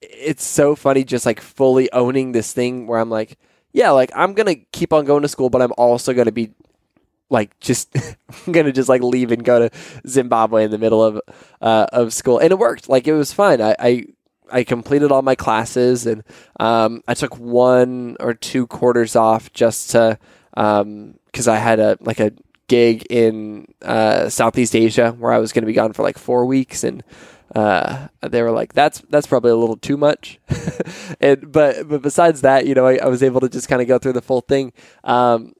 [0.00, 3.38] it's so funny just like fully owning this thing where I'm like,
[3.72, 6.50] yeah, like I'm gonna keep on going to school, but I'm also gonna be
[7.30, 7.88] like just
[8.46, 11.20] I'm gonna just like leave and go to Zimbabwe in the middle of
[11.62, 12.88] uh, of school, and it worked.
[12.90, 13.60] Like it was fine.
[13.62, 14.04] I, I
[14.52, 16.22] I completed all my classes, and
[16.60, 20.18] um, I took one or two quarters off just to
[20.54, 22.32] because I had a like a
[22.68, 26.46] gig in uh, Southeast Asia where I was going to be gone for like four
[26.46, 27.02] weeks, and
[27.54, 30.38] uh, they were like, "That's that's probably a little too much."
[31.20, 33.88] and but but besides that, you know, I, I was able to just kind of
[33.88, 34.72] go through the full thing,
[35.04, 35.52] um,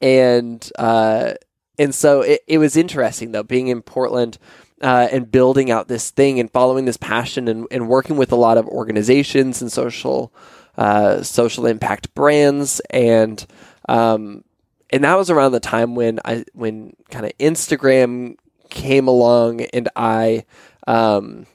[0.00, 1.34] and uh,
[1.78, 4.38] and so it, it was interesting though being in Portland.
[4.82, 8.36] Uh, and building out this thing and following this passion and, and working with a
[8.36, 10.32] lot of organizations and social
[10.78, 12.80] uh, social impact brands.
[12.88, 13.44] And
[13.88, 14.42] um,
[14.90, 18.36] and that was around the time when I when kind of Instagram
[18.70, 20.44] came along and I
[20.86, 21.46] um,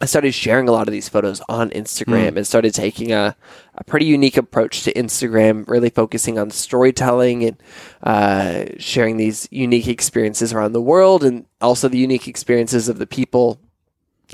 [0.00, 3.36] I started sharing a lot of these photos on Instagram and started taking a,
[3.74, 7.62] a pretty unique approach to Instagram, really focusing on storytelling and
[8.02, 13.06] uh, sharing these unique experiences around the world and also the unique experiences of the
[13.06, 13.60] people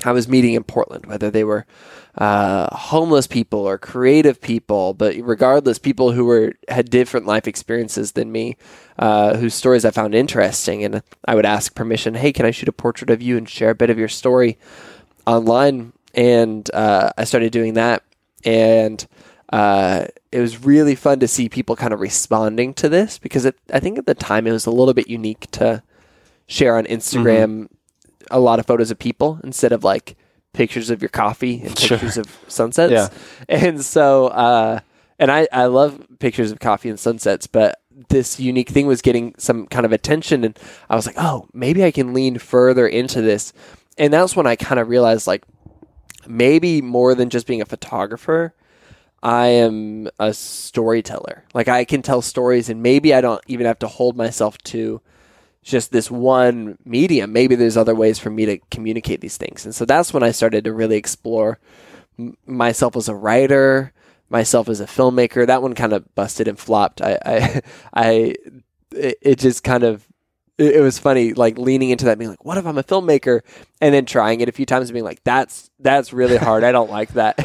[0.05, 1.65] I was meeting in Portland, whether they were
[2.17, 8.13] uh, homeless people or creative people, but regardless, people who were had different life experiences
[8.13, 8.57] than me,
[8.99, 12.15] uh, whose stories I found interesting, and I would ask permission.
[12.15, 14.57] Hey, can I shoot a portrait of you and share a bit of your story
[15.27, 15.93] online?
[16.13, 18.01] And uh, I started doing that,
[18.43, 19.05] and
[19.53, 23.55] uh, it was really fun to see people kind of responding to this because it,
[23.71, 25.83] I think at the time it was a little bit unique to
[26.47, 27.67] share on Instagram
[28.31, 30.15] a lot of photos of people instead of like
[30.53, 31.97] pictures of your coffee and Sure.
[31.97, 32.91] pictures of sunsets.
[32.91, 33.09] Yeah.
[33.47, 34.79] And so, uh,
[35.19, 39.33] and I, I love pictures of coffee and sunsets, but this unique thing was getting
[39.37, 40.43] some kind of attention.
[40.43, 40.57] And
[40.89, 43.53] I was like, oh, maybe I can lean further into this.
[43.97, 45.43] And that's when I kind of realized like
[46.27, 48.53] maybe more than just being a photographer,
[49.23, 51.43] I am a storyteller.
[51.53, 55.01] Like I can tell stories and maybe I don't even have to hold myself to
[55.63, 57.33] just this one medium.
[57.33, 59.65] Maybe there's other ways for me to communicate these things.
[59.65, 61.59] And so that's when I started to really explore
[62.45, 63.91] myself as a writer,
[64.29, 65.45] myself as a filmmaker.
[65.45, 67.01] That one kind of busted and flopped.
[67.01, 67.61] I, I,
[67.93, 68.35] I
[68.91, 70.06] it, it just kind of,
[70.57, 73.41] it, it was funny, like leaning into that, being like, what if I'm a filmmaker?
[73.81, 76.63] And then trying it a few times and being like, that's, that's really hard.
[76.63, 77.37] I don't like that.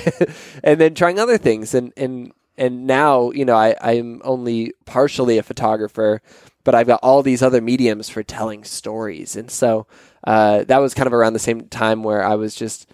[0.65, 1.75] and then trying other things.
[1.75, 6.23] And, and, and now, you know, I, I'm only partially a photographer,
[6.65, 9.37] but I've got all these other mediums for telling stories.
[9.37, 9.87] And so
[10.25, 12.89] uh, that was kind of around the same time where I was just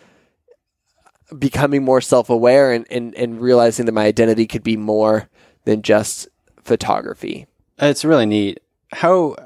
[1.37, 5.29] becoming more self aware and, and, and realizing that my identity could be more
[5.65, 6.29] than just
[6.63, 7.47] photography.
[7.79, 8.61] It's really neat.
[8.93, 9.37] How?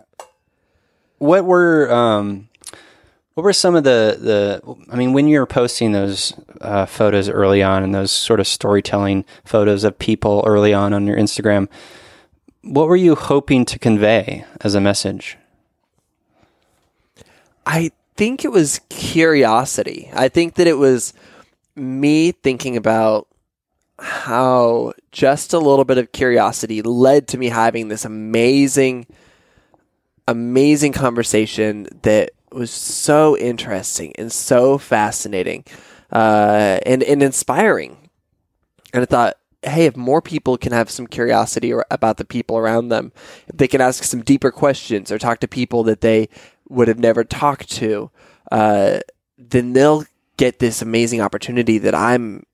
[1.23, 2.49] What were um,
[3.35, 4.77] what were some of the the?
[4.91, 8.49] I mean, when you were posting those uh, photos early on and those sort of
[8.49, 11.69] storytelling photos of people early on on your Instagram,
[12.63, 15.39] what were you hoping to convey as a message?
[17.65, 20.11] I think it was curiosity.
[20.13, 21.15] I think that it was
[21.77, 23.29] me thinking about
[24.01, 29.07] how just a little bit of curiosity led to me having this amazing,
[30.29, 35.65] amazing conversation that was so interesting and so fascinating
[36.13, 37.97] uh, and, and inspiring.
[38.93, 42.89] And I thought, hey, if more people can have some curiosity about the people around
[42.89, 43.13] them,
[43.49, 46.29] if they can ask some deeper questions or talk to people that they
[46.69, 48.11] would have never talked to,
[48.51, 49.01] uh,
[49.39, 50.05] then they'll
[50.37, 52.45] get this amazing opportunity that I'm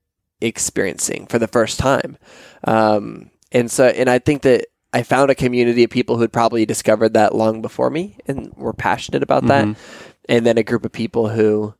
[0.41, 2.17] experiencing for the first time.
[2.63, 6.33] Um, and so, and I think that I found a community of people who had
[6.33, 9.63] probably discovered that long before me and were passionate about that.
[10.27, 11.73] And then a group of people who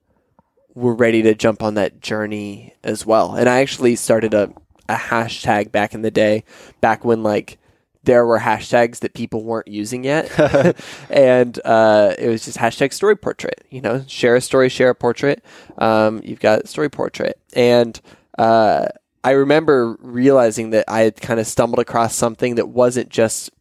[0.75, 3.35] were ready to jump on that journey as well.
[3.35, 4.53] And I actually started a,
[4.87, 6.43] a hashtag back in the day,
[6.81, 7.57] back when like
[8.03, 10.31] there were hashtags that people weren't using yet.
[11.09, 14.95] and uh, it was just hashtag story portrait, you know, share a story, share a
[14.95, 15.43] portrait.
[15.77, 17.39] Um, you've got story portrait.
[17.53, 17.99] And
[18.37, 18.87] uh,
[19.23, 23.51] I remember realizing that I had kind of stumbled across something that wasn't just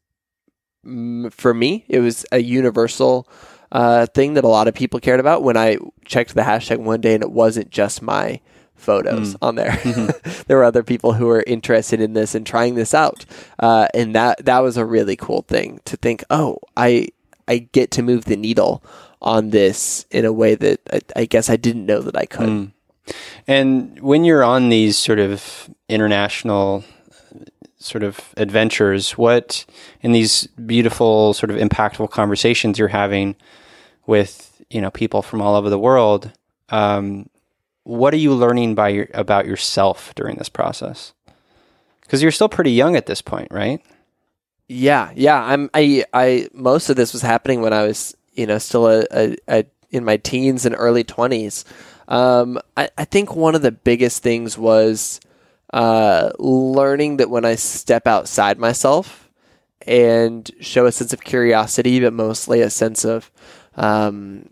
[0.86, 3.28] mm, for me, it was a universal
[3.72, 7.00] uh, thing that a lot of people cared about when I checked the hashtag one
[7.00, 8.40] day and it wasn't just my
[8.74, 9.76] photos on there.
[10.46, 13.26] there were other people who were interested in this and trying this out.
[13.58, 17.08] Uh, and that, that was a really cool thing to think, oh, I,
[17.46, 18.82] I get to move the needle
[19.20, 22.48] on this in a way that I, I guess I didn't know that I could.
[23.48, 26.84] And when you're on these sort of international
[27.78, 29.64] sort of adventures, what
[30.02, 33.34] in these beautiful sort of impactful conversations you're having
[34.06, 36.30] with you know people from all over the world,
[36.68, 37.30] um,
[37.84, 41.14] what are you learning by your, about yourself during this process?
[42.02, 43.80] Because you're still pretty young at this point, right?
[44.68, 45.42] Yeah, yeah.
[45.42, 45.70] I'm.
[45.72, 46.04] I.
[46.12, 46.48] I.
[46.52, 50.04] Most of this was happening when I was, you know, still a, a, a in
[50.04, 51.64] my teens and early twenties.
[52.08, 55.20] Um, I, I think one of the biggest things was
[55.72, 59.30] uh, learning that when I step outside myself
[59.86, 63.30] and show a sense of curiosity, but mostly a sense of
[63.76, 64.48] um,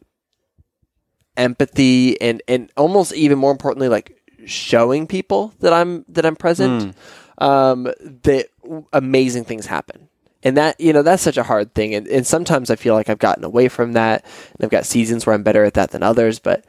[1.37, 6.95] empathy and and almost even more importantly, like showing people that I'm that I'm present.
[7.39, 7.83] Um,
[8.23, 8.47] that
[8.95, 10.09] amazing things happen.
[10.43, 11.95] And that, you know, that's such a hard thing.
[11.95, 14.25] And, and sometimes I feel like I've gotten away from that.
[14.25, 16.39] And I've got seasons where I'm better at that than others.
[16.39, 16.65] But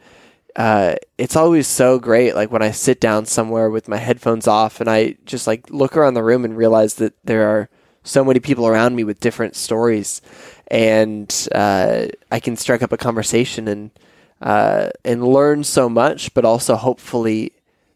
[0.58, 2.34] uh, it's always so great.
[2.36, 5.96] Like when I sit down somewhere with my headphones off and I just like look
[5.96, 7.70] around the room and realize that there are
[8.04, 10.20] so many people around me with different stories.
[10.70, 13.92] And uh, I can strike up a conversation and,
[14.42, 17.54] uh, and learn so much, but also hopefully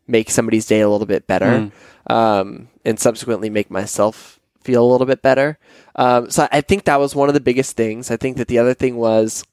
[0.07, 1.71] make somebody's day a little bit better.
[2.07, 5.57] Um, and subsequently make myself feel a little bit better.
[5.95, 8.11] Um, so I think that was one of the biggest things.
[8.11, 9.43] I think that the other thing was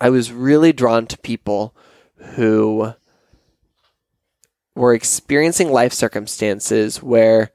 [0.00, 1.74] I was really drawn to people
[2.34, 2.94] who
[4.74, 7.52] were experiencing life circumstances where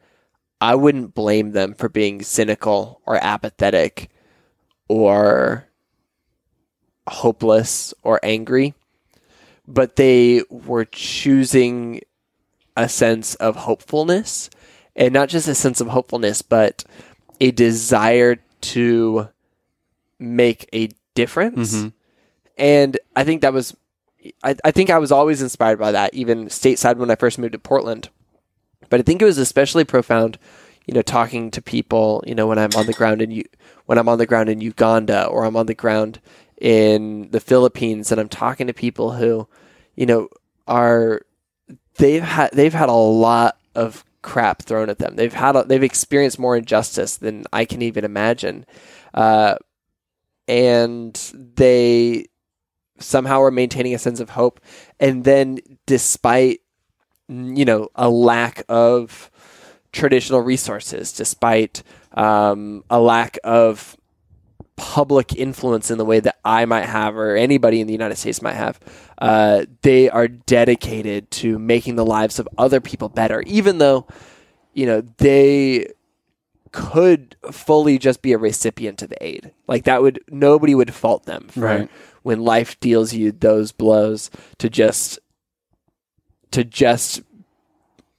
[0.62, 4.10] I wouldn't blame them for being cynical or apathetic
[4.88, 5.68] or
[7.08, 8.74] hopeless or angry,
[9.68, 12.02] but they were choosing
[12.78, 14.50] a sense of hopefulness
[14.96, 16.84] and not just a sense of hopefulness, but
[17.42, 19.30] a desire to
[20.20, 21.76] make a difference.
[21.76, 21.88] Mm-hmm.
[22.58, 23.76] And I think that was,
[24.44, 27.54] I, I think I was always inspired by that, even stateside when I first moved
[27.54, 28.10] to Portland.
[28.90, 30.38] But I think it was especially profound,
[30.86, 33.44] you know, talking to people, you know, when I'm on the ground in
[33.86, 36.20] when I'm on the ground in Uganda or I'm on the ground
[36.60, 39.48] in the Philippines and I'm talking to people who,
[39.96, 40.30] you know,
[40.68, 41.22] are
[41.96, 45.16] they've had they've had a lot of crap thrown at them.
[45.16, 48.66] They've had a, they've experienced more injustice than I can even imagine,
[49.14, 49.56] uh,
[50.48, 52.26] and they
[53.00, 54.60] somehow are maintaining a sense of hope.
[55.00, 56.62] And then, despite
[57.28, 59.30] you know a lack of
[59.92, 61.84] traditional resources, despite
[62.14, 63.98] um, a lack of
[64.80, 68.42] public influence in the way that I might have or anybody in the United States
[68.42, 68.80] might have.
[69.18, 74.08] Uh, they are dedicated to making the lives of other people better, even though,
[74.74, 75.88] you know, they
[76.72, 79.52] could fully just be a recipient of aid.
[79.68, 81.90] Like that would, nobody would fault them for Right.
[82.24, 85.20] When life deals you those blows to just,
[86.52, 87.22] to just,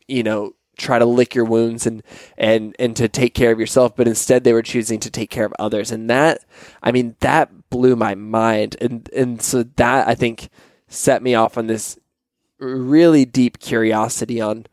[0.08, 2.02] you know, try to lick your wounds and
[2.38, 5.44] and and to take care of yourself but instead they were choosing to take care
[5.44, 5.92] of others.
[5.92, 6.44] And that
[6.82, 8.76] i mean that blew my mind.
[8.80, 10.48] And and so that i think
[10.88, 11.98] set me off on this
[12.58, 14.66] really deep curiosity on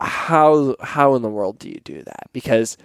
[0.00, 2.30] how how in the world do you do that?
[2.32, 2.76] Because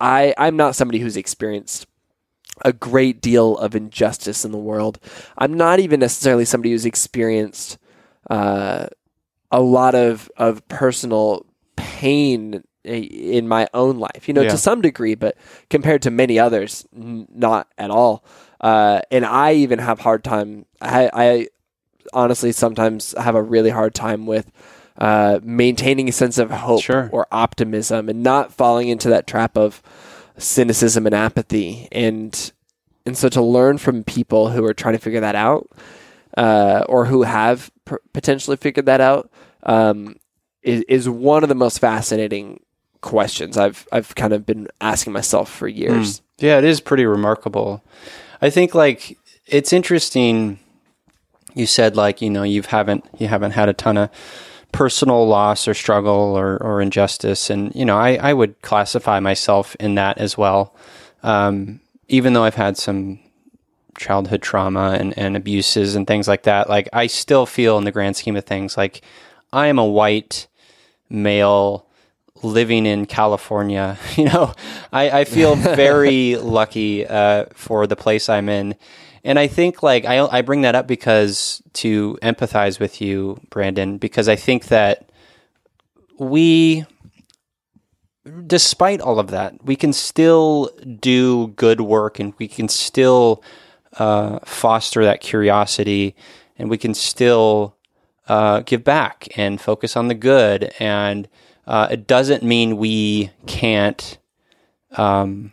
[0.00, 1.86] i i'm not somebody who's experienced
[2.64, 4.98] a great deal of injustice in the world
[5.38, 7.78] i'm not even necessarily somebody who's experienced
[8.30, 8.86] uh
[9.50, 11.44] a lot of of personal
[11.76, 14.50] pain in my own life, you know, Yeah.
[14.50, 15.36] to some degree, but
[15.68, 18.24] compared to many others, n- not at all.
[18.62, 20.64] Uh, and I even have hard time.
[20.80, 21.48] I, I
[22.14, 24.50] honestly sometimes have a really hard time with
[24.98, 27.10] uh, maintaining a sense of hope Sure.
[27.12, 29.82] or optimism, and not falling into that trap of
[30.38, 31.88] cynicism and apathy.
[31.92, 32.52] And
[33.04, 35.68] and so to learn from people who are trying to figure that out,
[36.36, 39.30] uh, or who have p- potentially figured that out,
[39.62, 40.16] um,
[40.62, 42.60] is, is one of the most fascinating
[43.00, 46.22] questions I've I've kind of been asking myself for years.
[46.38, 47.82] Yeah, it is pretty remarkable.
[48.40, 50.58] I think like it's interesting.
[51.54, 54.10] You said like you know you haven't you haven't had a ton of
[54.72, 59.76] personal loss or struggle or, or injustice, and you know I I would classify myself
[59.80, 60.74] in that as well.
[61.22, 63.18] Um, even though I've had some
[63.98, 67.92] childhood trauma and, and abuses and things like that, like I still feel in the
[67.92, 69.02] grand scheme of things like
[69.52, 70.46] I am a white
[71.10, 71.86] male
[72.42, 73.98] living in California.
[74.16, 74.54] You know,
[74.92, 78.74] I, I feel very lucky uh, for the place I'm in.
[79.24, 83.98] And I think like I, I bring that up because to empathize with you, Branden,
[83.98, 85.10] because I think that
[86.18, 86.84] we,
[88.46, 93.42] despite all of that, we can still do good work and we can still
[93.98, 96.14] uh, foster that curiosity
[96.56, 97.76] and we can still
[98.28, 100.72] uh, give back and focus on the good.
[100.78, 101.28] And
[101.66, 104.18] uh, it doesn't mean we can't
[104.96, 105.52] um,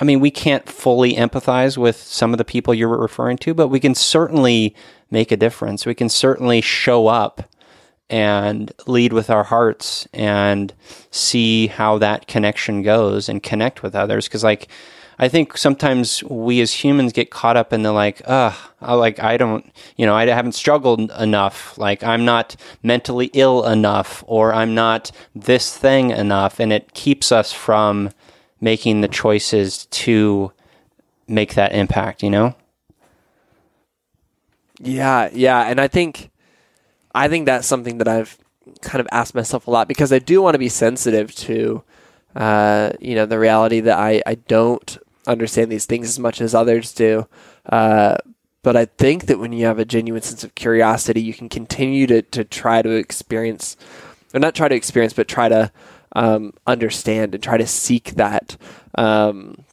[0.00, 3.68] I mean, we can't fully empathize with some of the people you're referring to, but
[3.68, 4.74] we can certainly
[5.10, 5.84] make a difference.
[5.84, 7.42] We can certainly show up
[8.08, 10.72] and lead with our hearts and
[11.10, 14.26] see how that connection goes and connect with others.
[14.26, 14.68] Cause like,
[15.20, 19.22] I think sometimes we as humans get caught up in the like, ugh, I like
[19.22, 21.76] I don't, you know, I haven't struggled enough.
[21.76, 27.32] Like I'm not mentally ill enough, or I'm not this thing enough, and it keeps
[27.32, 28.08] us from
[28.60, 30.52] making the choices to
[31.26, 32.22] make that impact.
[32.22, 32.54] You know?
[34.80, 36.30] Yeah, yeah, and I think
[37.14, 38.38] I think that's something that I've
[38.80, 41.82] kind of asked myself a lot because I do want to be sensitive to
[42.34, 46.54] uh, you know the reality that I I don't understand these things as much as
[46.54, 47.26] others do.
[47.66, 48.16] Uh,
[48.62, 52.06] but I think that when you have a genuine sense of curiosity, you can continue
[52.06, 53.76] to to try to experience,
[54.32, 55.72] or not try to experience, but try to
[56.14, 58.56] um, understand and try to seek that.
[58.96, 59.64] Um,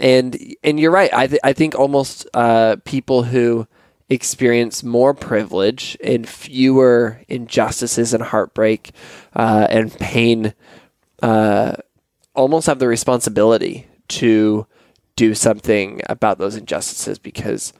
[0.00, 1.12] and and you're right.
[1.12, 3.66] I th- I think almost uh, people who
[4.08, 8.90] experience more privilege and fewer injustices and heartbreak
[9.36, 10.54] uh, and pain
[11.22, 11.74] uh,
[12.34, 14.66] almost have the responsibility to
[15.16, 17.72] do something about those injustices because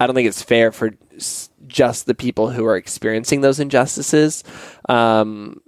[0.00, 0.92] I don't think it's fair for
[1.66, 4.42] just the people who are experiencing those injustices
[4.88, 5.60] um,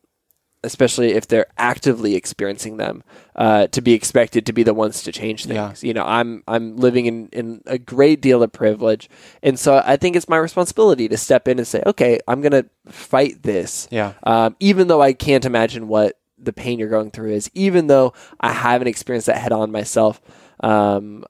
[0.65, 3.03] especially if they're actively experiencing them,
[3.37, 5.83] uh, to be expected to be the ones to change things.
[5.83, 5.87] Yeah.
[5.89, 9.09] You know, I'm I'm living in, in a great deal of privilege,
[9.43, 12.53] and so I think it's my responsibility to step in and say, okay, I'm going
[12.53, 13.89] to fight this.
[13.91, 14.15] Yeah.
[14.25, 18.13] Um, even though I can't imagine what the pain you're going through is, even though
[18.41, 20.21] I haven't experienced that head on myself.
[20.61, 21.25] Um,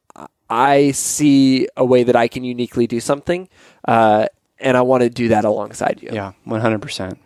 [0.51, 3.51] I see a way that I can uniquely do something,
[3.87, 6.09] uh, and I want to do that alongside you.
[6.11, 7.19] Yeah, one hundred percent.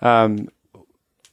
[0.00, 0.48] Um,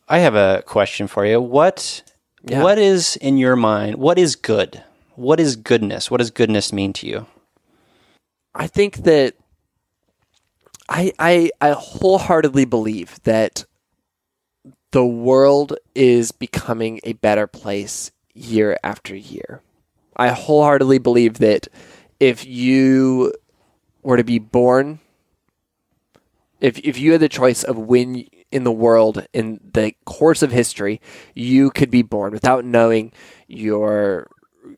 [0.07, 1.41] I have a question for you.
[1.41, 2.03] What
[2.43, 2.61] yeah.
[2.61, 3.95] what is in your mind?
[3.95, 4.83] What is good?
[5.15, 6.11] What is goodness?
[6.11, 7.25] What does goodness mean to you?
[8.53, 9.35] I think that
[10.89, 13.65] I I I wholeheartedly believe that
[14.91, 19.61] the world is becoming a better place year after year.
[20.15, 21.67] I wholeheartedly believe that
[22.19, 23.33] if you
[24.03, 24.99] were to be born
[26.63, 30.51] if if you had the choice of when in the world in the course of
[30.51, 31.01] history
[31.33, 33.11] you could be born without knowing
[33.47, 34.29] your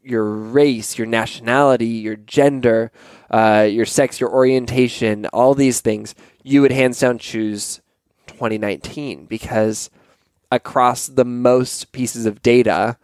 [0.03, 2.91] your race, your nationality, your gender,
[3.29, 7.81] uh, your sex, your orientation, all these things, you would hands down choose
[8.27, 9.89] 2019 because
[10.51, 12.97] across the most pieces of data,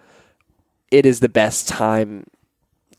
[0.89, 2.25] it is the best time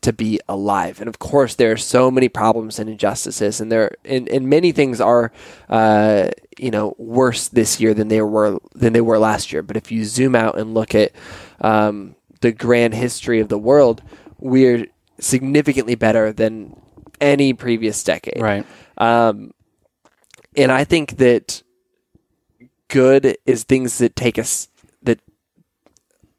[0.03, 0.99] to be alive.
[0.99, 4.71] And of course, there are so many problems and injustices, and there and, and many
[4.71, 5.31] things are,
[5.69, 9.63] uh, you know, worse this year than they were than they were last year.
[9.63, 11.11] But if you zoom out and look at
[11.61, 14.03] um, the grand history of the world,
[14.39, 14.87] we're
[15.19, 16.75] significantly better than
[17.19, 18.41] any previous decade.
[18.41, 18.65] Right.
[18.97, 19.53] Um,
[20.55, 21.63] and I think that
[22.89, 24.67] good is things that take us
[25.01, 25.19] that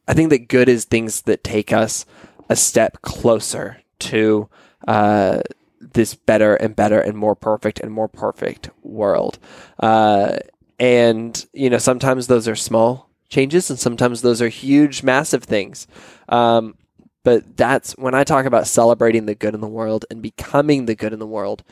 [0.07, 2.05] I think that good is things that take us
[2.49, 4.49] a step closer to
[4.87, 5.41] uh,
[5.81, 9.39] this better and better and more perfect and more perfect world.
[9.79, 10.37] Uh,
[10.79, 15.87] and, you know, sometimes those are small changes and sometimes those are huge, massive things.
[16.29, 16.77] Um,
[17.23, 20.95] but that's when I talk about celebrating the good in the world and becoming the
[20.95, 21.65] good in the world.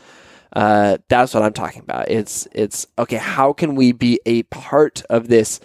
[0.55, 2.11] Uh, that's what I'm talking about.
[2.11, 3.17] It's it's okay.
[3.17, 5.61] How can we be a part of this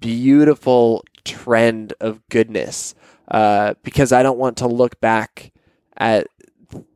[0.00, 2.94] beautiful trend of goodness?
[3.28, 5.52] Uh, because I don't want to look back
[5.96, 6.26] at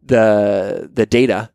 [0.03, 1.51] the the data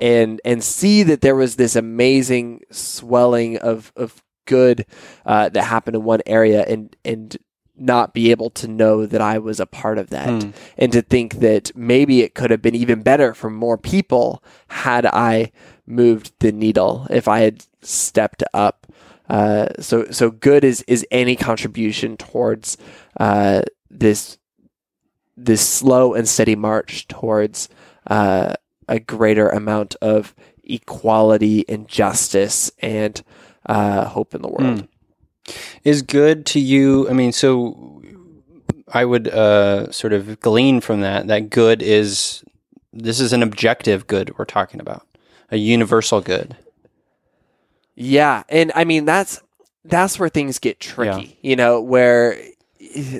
[0.00, 4.86] and and see that there was this amazing swelling of of good
[5.24, 7.36] uh, that happened in one area and and
[7.78, 10.54] not be able to know that I was a part of that mm.
[10.78, 15.04] and to think that maybe it could have been even better for more people had
[15.04, 15.52] I
[15.86, 18.86] moved the needle if I had stepped up.
[19.28, 22.78] Uh, so so good is is any contribution towards
[23.18, 24.38] uh, this
[25.36, 27.68] this slow and steady march towards
[28.06, 28.54] uh,
[28.88, 30.34] a greater amount of
[30.64, 33.22] equality and justice and
[33.66, 34.82] uh, hope in the world.
[34.82, 34.88] Mm.
[35.84, 37.08] Is good to you?
[37.08, 38.02] I mean, so
[38.88, 42.42] I would uh, sort of glean from that that good is
[42.92, 45.06] this is an objective good we're talking about,
[45.50, 46.56] a universal good.
[47.94, 49.40] Yeah, and I mean that's
[49.84, 51.38] that's where things get tricky.
[51.40, 51.50] Yeah.
[51.50, 52.36] You know, where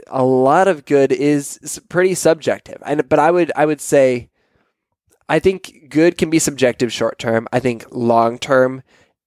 [0.07, 2.83] a lot of good is pretty subjective.
[2.85, 4.31] And but I would I would say
[5.29, 7.49] I think good can be subjective short term.
[7.53, 8.83] I think long term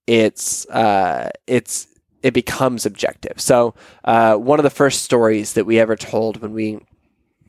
[0.08, 1.88] it's uh, it's
[2.24, 3.40] it becomes objective.
[3.40, 6.80] So uh, one of the first stories that we ever told when we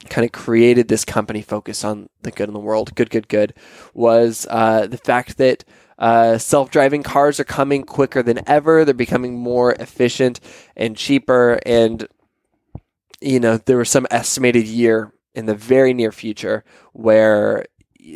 [0.09, 3.55] kind of created this company focused on the good in the world, good, good, good,
[3.93, 5.65] was uh, the fact that
[5.99, 8.85] uh, self driving cars are coming quicker than ever.
[8.85, 10.41] They're becoming more efficient
[10.77, 11.61] and cheaper.
[11.67, 12.07] And,
[13.21, 17.67] you know, there was some estimated year in the very near future where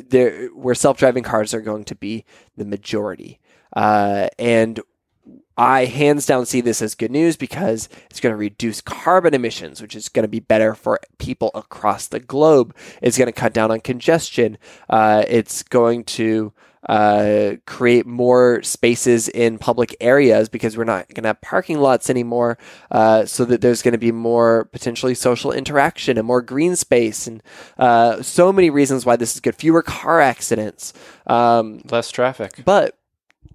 [0.09, 2.25] there where self driving cars are going to be
[2.57, 3.41] the majority.
[3.75, 4.81] Uh, and
[5.57, 9.81] I hands down see this as good news because it's going to reduce carbon emissions,
[9.81, 12.75] which is going to be better for people across the globe.
[13.01, 14.59] It's going to cut down on congestion.
[14.89, 16.53] Uh, it's going to
[16.89, 22.11] uh, create more spaces in public areas because we're not going to have parking lots
[22.11, 22.59] anymore.
[22.91, 27.27] Uh, so that there's going to be more potentially social interaction and more green space,
[27.27, 27.43] and
[27.79, 29.55] uh, so many reasons why this is good.
[29.55, 30.93] Fewer car accidents.
[31.27, 32.63] Um, Less traffic.
[32.65, 32.97] but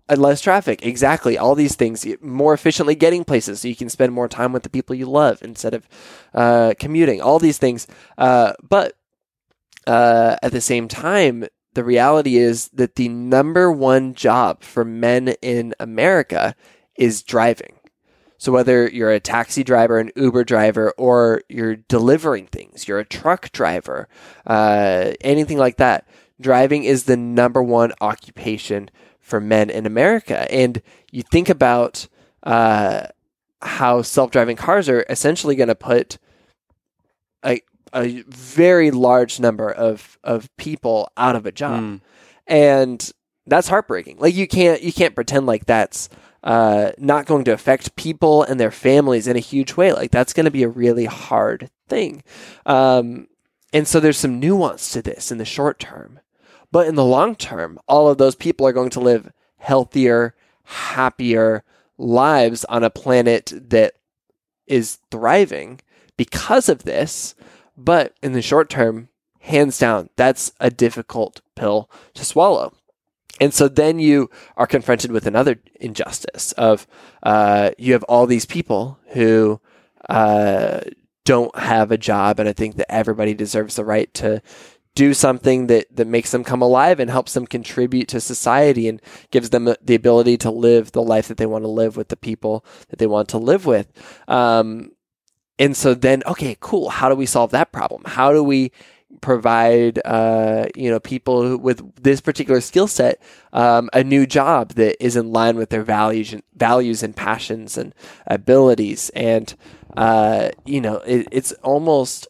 [0.09, 4.11] uh, less traffic exactly all these things more efficiently getting places so you can spend
[4.11, 5.87] more time with the people you love instead of
[6.33, 7.85] uh, commuting all these things
[8.17, 8.95] uh, but
[9.85, 15.29] uh, at the same time the reality is that the number one job for men
[15.41, 16.55] in america
[16.95, 17.79] is driving
[18.39, 23.05] so whether you're a taxi driver, an Uber driver, or you're delivering things, you're a
[23.05, 24.07] truck driver,
[24.47, 26.07] uh, anything like that,
[26.39, 28.89] driving is the number one occupation
[29.19, 30.49] for men in America.
[30.51, 32.07] And you think about
[32.43, 33.07] uh,
[33.61, 36.17] how self-driving cars are essentially going to put
[37.43, 37.61] a
[37.93, 42.01] a very large number of of people out of a job, Mm.
[42.47, 43.11] and
[43.47, 44.17] that's heartbreaking.
[44.19, 46.09] Like you can't you can't pretend like that's
[46.43, 49.91] uh, not going to affect people and their families in a huge way.
[49.91, 52.23] Like that's going to be a really hard thing.
[52.65, 53.27] Um,
[53.73, 56.19] and so there's some nuance to this in the short term,
[56.71, 60.33] but in the long term, all of those people are going to live healthier,
[60.63, 61.63] happier
[61.97, 63.95] lives on a planet that
[64.65, 65.81] is thriving
[66.15, 67.35] because of this.
[67.79, 69.07] But in the short term,
[69.39, 72.73] hands down, that's a difficult pill to swallow.
[73.39, 76.85] And so then you are confronted with another injustice of
[77.23, 79.61] uh, you have all these people who
[80.09, 80.81] uh,
[81.23, 84.41] don't have a job, and I think that everybody deserves the right to
[84.95, 89.01] do something that that makes them come alive and helps them contribute to society and
[89.31, 92.17] gives them the ability to live the life that they want to live with the
[92.17, 93.89] people that they want to live with.
[94.27, 94.91] Um,
[95.59, 96.89] and so then, okay, cool.
[96.89, 98.03] How do we solve that problem?
[98.05, 98.71] How do we
[99.21, 105.03] provide uh, you know people with this particular skill set um, a new job that
[105.03, 107.93] is in line with their values and values and passions and
[108.27, 109.09] abilities?
[109.15, 109.53] And
[109.97, 112.27] uh, you know it, it's almost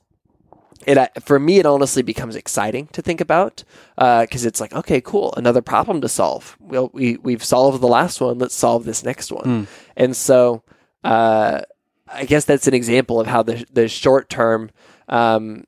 [0.88, 3.64] it uh, for me it honestly becomes exciting to think about
[3.96, 5.34] because it's like okay cool.
[5.38, 6.58] Another problem to solve.
[6.60, 8.40] Well we we've solved the last one.
[8.40, 9.68] Let's solve this next one.
[9.96, 10.64] And so
[11.04, 11.62] uh,
[12.12, 14.72] I guess that's an example of how the the short term
[15.08, 15.66] um,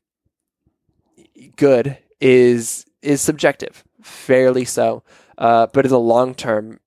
[1.56, 5.04] good is is subjective, fairly so.
[5.38, 6.80] Uh, but in the long term,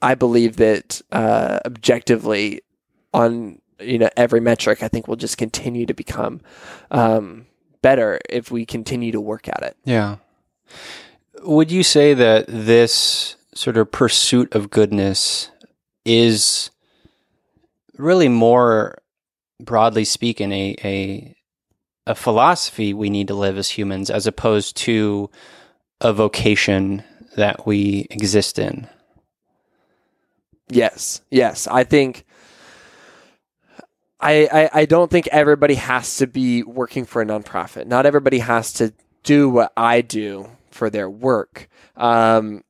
[0.00, 2.62] I believe that uh, objectively,
[3.12, 6.40] on you know every metric, I think we'll just continue to become
[6.90, 7.46] um,
[7.82, 9.76] better if we continue to work at it.
[9.84, 10.16] Yeah.
[11.42, 15.50] Would you say that this sort of pursuit of goodness
[16.04, 16.70] is
[17.98, 18.98] really more
[19.60, 21.34] broadly speaking a a
[22.06, 25.30] a philosophy we need to live as humans as opposed to
[26.00, 27.02] a vocation
[27.36, 28.88] that we exist in?
[30.70, 31.66] Yes, yes.
[31.66, 32.24] I think
[34.20, 37.86] I, I I don't think everybody has to be working for a nonprofit.
[37.86, 38.92] Not everybody has to
[39.22, 41.68] do what I do for their work.
[41.96, 42.62] Um,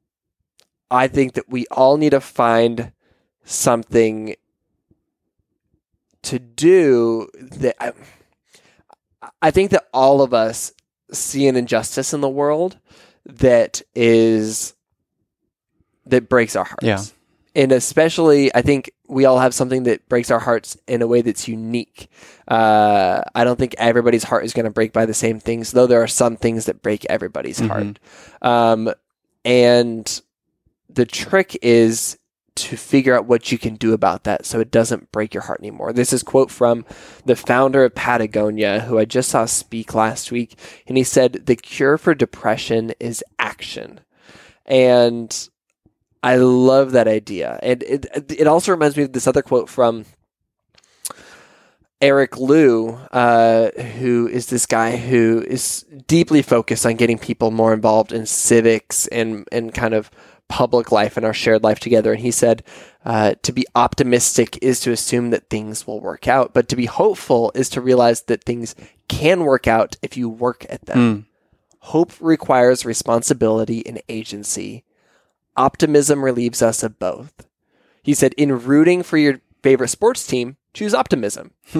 [0.91, 2.93] I think that we all need to find
[3.45, 4.35] something
[6.23, 7.77] to do that.
[7.81, 7.93] I,
[9.43, 10.73] I think that all of us
[11.12, 12.79] see an injustice in the world
[13.25, 14.75] that is
[16.07, 16.83] that breaks our hearts.
[16.83, 17.03] Yeah.
[17.55, 21.23] And especially, I think we all have something that breaks our hearts in a way
[21.23, 22.09] that's unique.
[22.47, 25.87] Uh, I don't think everybody's heart is going to break by the same things, though
[25.87, 27.99] there are some things that break everybody's heart.
[28.43, 28.93] Um,
[29.45, 30.21] and
[30.89, 32.18] the trick is
[32.63, 35.61] to figure out what you can do about that so it doesn't break your heart
[35.61, 35.93] anymore.
[35.93, 36.85] This is quote from
[37.25, 41.57] the founder of Patagonia who I just saw speak last week and he said the
[41.57, 44.01] cure for depression is action.
[44.67, 45.49] And
[46.23, 47.59] I love that idea.
[47.63, 50.05] And it it also reminds me of this other quote from
[52.01, 57.73] Eric Liu, uh, who is this guy who is deeply focused on getting people more
[57.73, 60.11] involved in civics and and kind of
[60.49, 62.13] public life and our shared life together.
[62.13, 62.63] And he said,
[63.05, 66.87] uh, to be optimistic is to assume that things will work out, but to be
[66.87, 68.75] hopeful is to realize that things
[69.09, 71.27] can work out if you work at them.
[71.81, 74.85] Hope requires responsibility and agency.
[75.57, 77.47] Optimism relieves us of both.
[78.03, 81.53] He said, in rooting for your favorite sports team, choose optimism.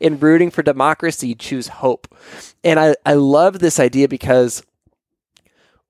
[0.00, 2.14] in rooting for democracy, choose hope.
[2.62, 4.62] And I, I love this idea because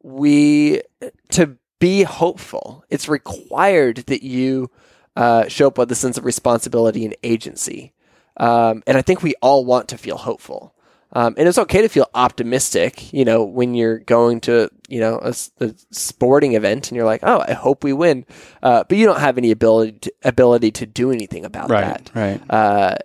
[0.03, 0.83] we,
[1.31, 4.71] to be hopeful, it's required that you
[5.17, 7.93] uh, show up with a sense of responsibility and agency.
[8.37, 10.75] Um, and I think we all want to feel hopeful.
[11.13, 15.21] Um, and it's okay to feel optimistic, you know, when you're going to, you know,
[15.23, 18.27] a, a sporting event and you're like, oh, I hope we win.
[18.61, 22.11] Uh, but you don't have any ability to, ability to do anything about Right, that.
[22.17, 22.41] right.
[22.51, 22.97] Uh,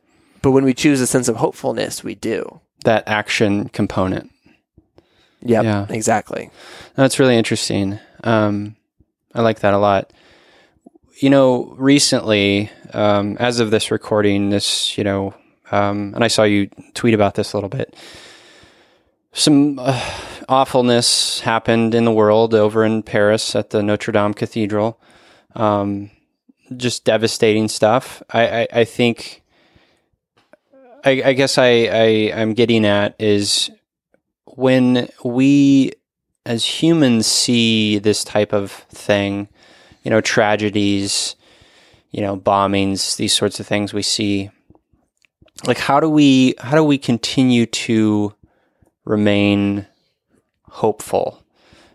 [0.42, 2.62] but when we choose a sense of hopefulness, we do.
[2.84, 4.32] That action component.
[5.42, 5.86] Yep, Yeah.
[5.90, 6.50] exactly.
[6.96, 8.00] That's really interesting.
[8.24, 8.76] Um,
[9.34, 10.12] I like that a lot.
[11.20, 15.34] You know, recently, um, as of this recording, this, you know,
[15.72, 17.96] um, and I saw you tweet about this a little bit.
[19.34, 20.00] Some uh,
[20.50, 25.00] awfulness happened in the world over in Paris at the Notre Dame Cathedral.
[25.56, 26.10] Um,
[26.76, 28.22] just devastating stuff.
[28.32, 29.44] I, I, I think.
[31.06, 33.72] I, I guess I, I I'm getting at is
[34.60, 35.94] when we
[36.46, 39.48] as humans see this type of thing,
[40.04, 41.38] you know, tragedies,
[42.12, 44.50] you know, bombings, these sorts of things we see,
[45.66, 48.34] like how do we how do we continue to
[49.06, 49.88] remain
[50.64, 51.42] hopeful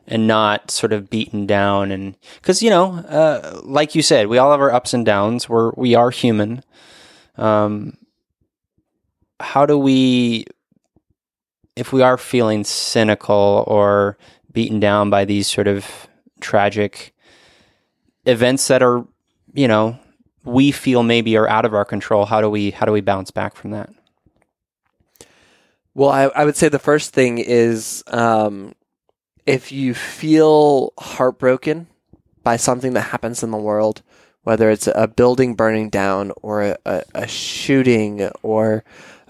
[0.07, 1.93] and not sort of beaten down?
[1.93, 5.51] And because you know uh, like you said we all have our ups and downs.
[5.51, 6.63] We're we are human.
[7.37, 7.99] Um
[9.39, 10.47] how do we
[11.77, 14.17] if we are feeling cynical or
[14.53, 16.09] beaten down by these sort of
[16.41, 17.15] tragic
[18.27, 19.05] events that are
[19.53, 19.99] you know
[20.45, 23.31] we feel maybe are out of our control how do we how do we bounce
[23.31, 23.91] back from that?
[25.95, 28.75] Well, I, I would say the first thing is um,
[29.47, 31.87] if you feel heartbroken
[32.43, 34.03] by something that happens in the world,
[34.43, 38.83] whether it's a building burning down or a, a, a shooting or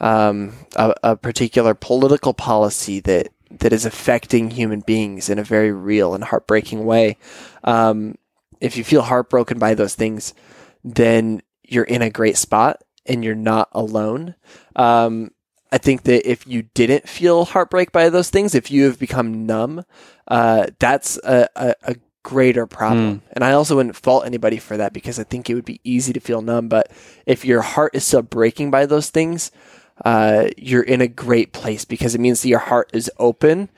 [0.04, 5.72] um, a, a particular political policy that that is affecting human beings in a very
[5.72, 7.16] real and heartbreaking way.
[7.62, 8.16] Um,
[8.60, 10.34] if you feel heartbroken by those things,
[10.82, 14.34] then you're in a great spot and you're not alone.
[14.76, 15.30] Um,
[15.72, 19.46] I think that if you didn't feel heartbreak by those things, if you have become
[19.46, 19.84] numb,
[20.28, 23.22] uh, that's a, a, a greater problem.
[23.32, 26.12] And I also wouldn't fault anybody for that because I think it would be easy
[26.12, 26.68] to feel numb.
[26.68, 26.90] But
[27.24, 29.50] if your heart is still breaking by those things,
[30.04, 33.68] uh, you're in a great place because it means that your heart is open.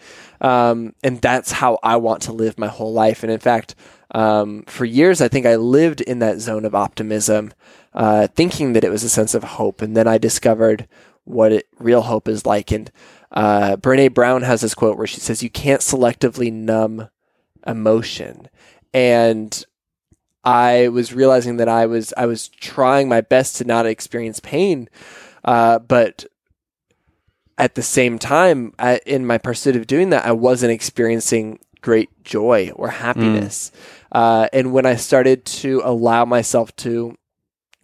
[0.41, 3.23] Um, and that's how I want to live my whole life.
[3.23, 3.75] And in fact,
[4.13, 7.53] um, for years, I think I lived in that zone of optimism,
[7.93, 9.83] uh, thinking that it was a sense of hope.
[9.83, 10.89] And then I discovered
[11.25, 12.71] what it, real hope is like.
[12.71, 12.91] And
[13.33, 17.09] uh, Brene Brown has this quote where she says, You can't selectively numb
[17.67, 18.49] emotion.
[18.95, 19.65] And
[20.45, 24.89] I was realizing that I was I was trying my best to not experience pain,
[25.47, 26.27] uh, but
[27.59, 32.11] at the same time, I, in my pursuit of doing that, I wasn't experiencing great
[32.25, 33.71] joy or happiness.
[34.13, 37.17] Uh, and when I started to allow myself to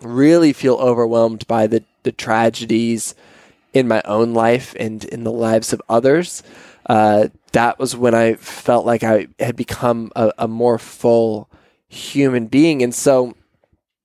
[0.00, 3.14] really feel overwhelmed by the the tragedies
[3.72, 6.42] in my own life and in the lives of others,
[6.86, 11.48] uh, that was when I felt like I had become a, a more full
[11.88, 12.82] human being.
[12.82, 13.34] And so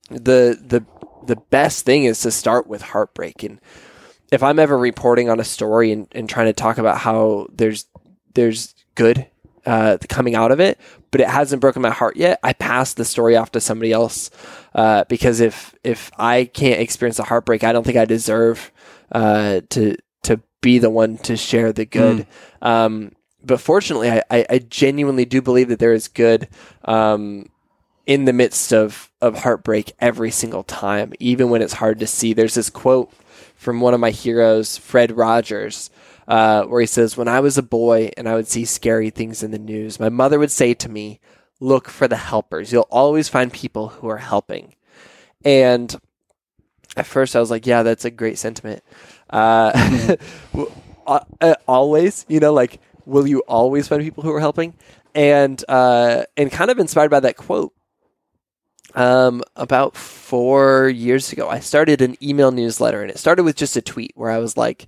[0.09, 0.85] the the
[1.27, 3.43] the best thing is to start with heartbreak.
[3.43, 3.59] And
[4.31, 7.85] if I'm ever reporting on a story and, and trying to talk about how there's
[8.33, 9.27] there's good
[9.65, 10.79] uh, coming out of it,
[11.11, 14.29] but it hasn't broken my heart yet, I pass the story off to somebody else
[14.73, 18.71] uh, because if if I can't experience a heartbreak, I don't think I deserve
[19.11, 22.27] uh, to to be the one to share the good.
[22.61, 23.11] Um,
[23.43, 26.49] but fortunately, I, I, I genuinely do believe that there is good
[26.83, 27.49] um,
[28.07, 32.33] in the midst of of heartbreak every single time, even when it's hard to see.
[32.33, 33.11] There's this quote
[33.55, 35.91] from one of my heroes, Fred Rogers,
[36.27, 39.43] uh, where he says, "When I was a boy and I would see scary things
[39.43, 41.19] in the news, my mother would say to me."
[41.59, 42.71] Look for the helpers.
[42.71, 44.75] You'll always find people who are helping.
[45.43, 45.95] And
[46.97, 48.83] at first I was like, yeah, that's a great sentiment.
[49.29, 50.15] Uh,
[51.07, 54.73] uh, uh, always, you know, like, will you always find people who are helping?
[55.15, 57.73] And, uh, and kind of inspired by that quote,
[58.97, 63.77] um, about four years ago, I started an email newsletter and it started with just
[63.77, 64.87] a tweet where I was like,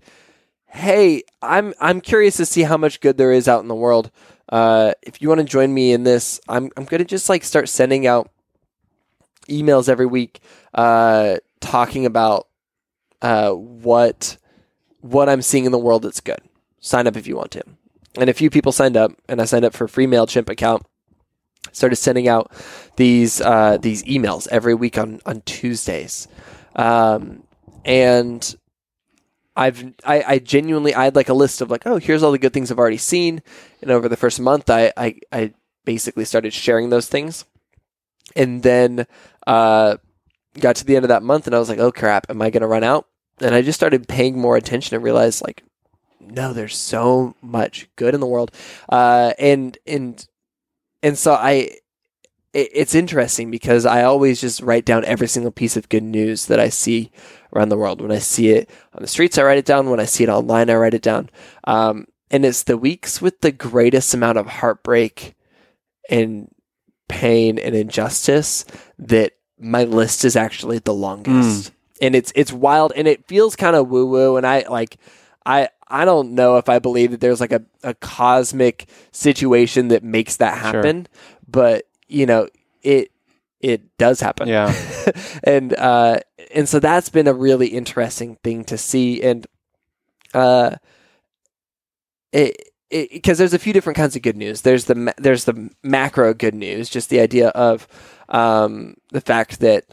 [0.66, 4.10] hey, I'm I'm curious to see how much good there is out in the world.
[4.51, 7.70] Uh, if you want to join me in this, I'm I'm gonna just like start
[7.70, 8.32] sending out
[9.47, 10.41] emails every week,
[10.74, 12.47] uh, talking about
[13.22, 14.38] uh, what
[15.01, 16.41] what I'm seeing in the world that's good.
[16.80, 17.64] Sign up if you want to.
[18.18, 20.84] And a few people signed up, and I signed up for a free Mailchimp account.
[21.72, 22.51] Started sending out
[22.95, 26.28] these uh, these emails every week on on Tuesdays,
[26.76, 27.43] um,
[27.86, 28.55] and
[29.55, 32.38] I've I, I genuinely I had like a list of like oh here's all the
[32.38, 33.41] good things I've already seen,
[33.82, 35.53] and over the first month I I, I
[35.86, 37.45] basically started sharing those things,
[38.36, 39.05] and then
[39.45, 39.97] uh,
[40.59, 42.49] got to the end of that month and I was like oh crap am I
[42.49, 43.07] gonna run out?
[43.41, 45.63] And I just started paying more attention and realized like
[46.22, 48.51] no there's so much good in the world,
[48.89, 50.26] uh, and and
[51.04, 51.72] and so I
[52.54, 56.47] it, it's interesting because I always just write down every single piece of good news
[56.47, 57.12] that I see
[57.54, 58.02] around the world.
[58.02, 59.89] When I see it on the streets, I write it down.
[59.89, 61.30] When I see it online, I write it down.
[61.66, 65.36] Um, and it's the weeks with the greatest amount of heartbreak
[66.10, 66.54] and
[67.08, 68.66] pain and injustice
[69.00, 71.72] that my list is actually the longest.
[72.02, 74.38] And it's it's wild and it feels kind of woo woo.
[74.38, 74.97] And I like
[75.45, 80.03] I I don't know if I believe that there's like a, a cosmic situation that
[80.03, 81.07] makes that happen,
[81.47, 82.47] but you know
[82.81, 83.11] it
[83.59, 84.47] it does happen.
[84.47, 84.73] Yeah.
[85.43, 86.19] and uh,
[86.53, 89.45] and so that's been a really interesting thing to see, and
[90.33, 90.75] uh,
[92.31, 94.61] it because there's a few different kinds of good news.
[94.61, 97.87] There's the ma- there's the macro good news, just the idea of
[98.29, 99.85] um, the fact that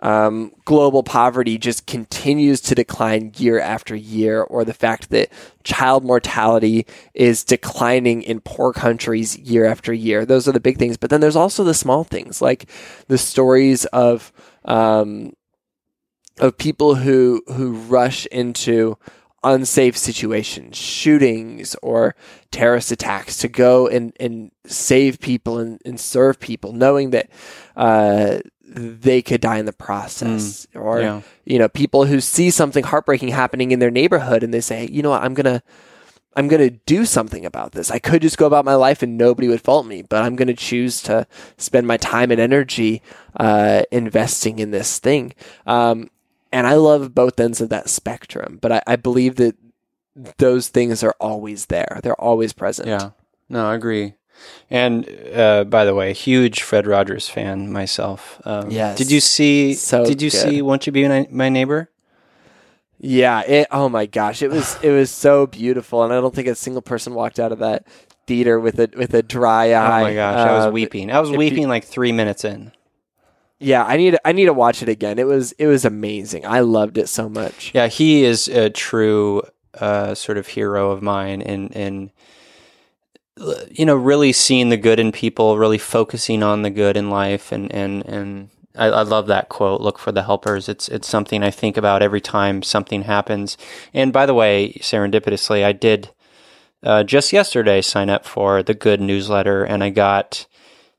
[0.00, 5.30] um, global poverty just continues to decline year after year, or the fact that
[5.62, 10.26] child mortality is declining in poor countries year after year.
[10.26, 10.96] Those are the big things.
[10.96, 12.68] But then there's also the small things, like
[13.08, 14.32] the stories of
[14.64, 15.32] um,
[16.38, 18.98] of people who who rush into
[19.44, 22.16] unsafe situations, shootings or
[22.50, 27.28] terrorist attacks to go and, and save people and, and serve people, knowing that
[27.76, 28.38] uh,
[28.74, 30.66] they could die in the process.
[30.74, 31.22] or, yeah.
[31.44, 35.02] you know, people who see something heartbreaking happening in their neighborhood and they say, you
[35.02, 35.62] know what, I'm going to.
[36.36, 37.92] I'm going to do something about this.
[37.92, 40.48] I could just go about my life and nobody would fault me, but I'm going
[40.48, 43.02] to choose to spend my time and energy
[43.38, 45.32] uh, investing in this thing.
[45.64, 46.10] Um,
[46.50, 49.56] and I love both ends of that spectrum, but I, I believe that
[50.38, 52.00] those things are always there.
[52.02, 52.88] They're always present.
[52.88, 53.10] Yeah.
[53.48, 54.14] No, I agree.
[54.70, 58.40] And uh, by the way, huge Fred Rogers fan myself.
[58.44, 58.98] Um, Yes.
[58.98, 59.74] Did you see?
[59.74, 60.38] So did you good.
[60.40, 60.62] see?
[60.62, 61.90] Won't you be my, my neighbor?
[62.98, 63.40] Yeah.
[63.42, 66.54] It, oh my gosh, it was it was so beautiful, and I don't think a
[66.54, 67.86] single person walked out of that
[68.26, 70.00] theater with a with a dry eye.
[70.00, 71.10] Oh my gosh, I was Um, weeping.
[71.10, 72.72] I was you- weeping like three minutes in.
[73.60, 75.18] Yeah, I need I need to watch it again.
[75.18, 76.44] It was it was amazing.
[76.46, 77.70] I loved it so much.
[77.74, 79.42] Yeah, he is a true
[79.78, 82.10] uh, sort of hero of mine, and and
[83.70, 87.52] you know, really seeing the good in people, really focusing on the good in life,
[87.52, 89.80] and and and I, I love that quote.
[89.80, 90.68] Look for the helpers.
[90.68, 93.56] It's it's something I think about every time something happens.
[93.92, 96.10] And by the way, serendipitously, I did
[96.82, 100.46] uh, just yesterday sign up for the Good newsletter, and I got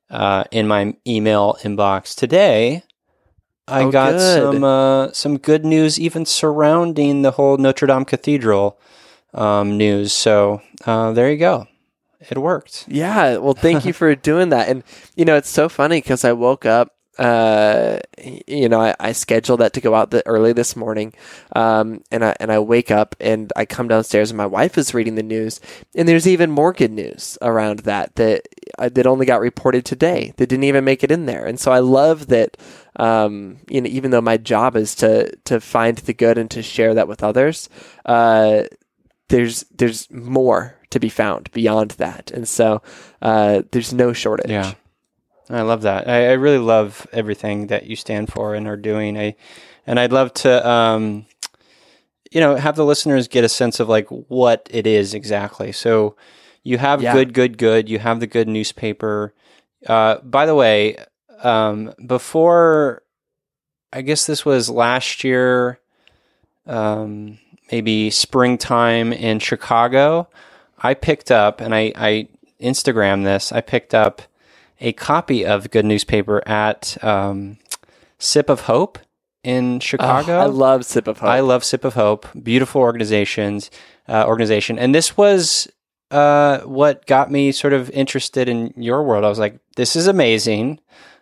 [0.10, 2.84] uh, in my email inbox today.
[3.68, 4.54] I Oh, got good.
[4.54, 8.78] some uh, some good news, even surrounding the whole Notre Dame Cathedral
[9.34, 10.14] um, news.
[10.14, 11.68] So uh, there you go.
[12.30, 12.86] It worked.
[12.88, 14.70] Yeah, well, thank you for doing that.
[14.70, 14.84] And
[15.16, 16.92] you know, it's so funny because I woke up.
[17.18, 18.00] Uh,
[18.46, 21.14] you know, I, I scheduled that to go out the, early this morning,
[21.56, 24.94] um, and I and I wake up and I come downstairs and my wife is
[24.94, 25.62] reading the news,
[25.96, 28.42] and there's even more good news around that that
[28.78, 31.46] uh, that only got reported today that didn't even make it in there.
[31.46, 32.58] And so I love that.
[32.98, 36.62] Um, you know, even though my job is to to find the good and to
[36.62, 37.70] share that with others,
[38.06, 38.64] uh,
[39.30, 42.82] there's there's more to be found beyond that, and so
[43.22, 44.50] uh, there's no shortage.
[44.50, 44.74] Yeah.
[45.50, 46.08] I love that.
[46.08, 49.16] I, I really love everything that you stand for and are doing.
[49.16, 49.36] I,
[49.86, 51.28] and I'd love to, um,
[52.32, 55.72] you know, have the listeners get a sense of like what it is exactly.
[55.72, 56.16] So
[56.64, 57.14] you have Yeah.
[57.14, 57.90] good, good, good.
[57.90, 59.36] You have the good newspaper.
[59.86, 60.98] Uh, by the way,
[61.44, 63.04] um, before,
[63.94, 65.80] I guess this was last year,
[66.66, 67.38] um,
[67.72, 70.28] maybe springtime in Chicago.
[70.82, 72.28] I picked up and I, I
[72.62, 73.52] Instagram this.
[73.52, 74.22] I picked up
[74.80, 77.58] a copy of Good Newspaper at um,
[78.20, 79.00] Sip of Hope
[79.44, 80.40] in Oh, Chicago.
[80.40, 81.30] I love Sip of Hope.
[81.30, 82.28] I love Sip of Hope.
[82.42, 83.72] Beautiful organizations,
[84.08, 85.68] uh, organization, and this was
[86.12, 89.24] uh, what got me sort of interested in your world.
[89.26, 90.80] I was like, "This is amazing."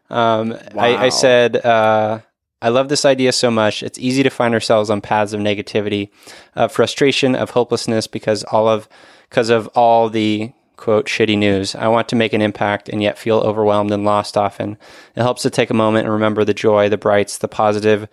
[0.09, 0.97] Um, I, Wow.
[1.03, 2.19] I said, uh,
[2.61, 3.81] I love this idea so much.
[3.81, 6.09] It's easy to find ourselves on paths of negativity,
[6.55, 8.87] of frustration, of hopelessness because all of
[9.33, 11.73] because of all the quote shitty news.
[11.73, 14.77] I want to make an impact and yet feel overwhelmed and lost often.
[15.15, 18.07] It helps to take a moment and remember the joy, the brights, the positive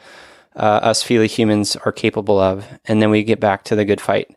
[0.57, 4.01] uh, us feely humans are capable of, and then we get back to the good
[4.01, 4.35] fight.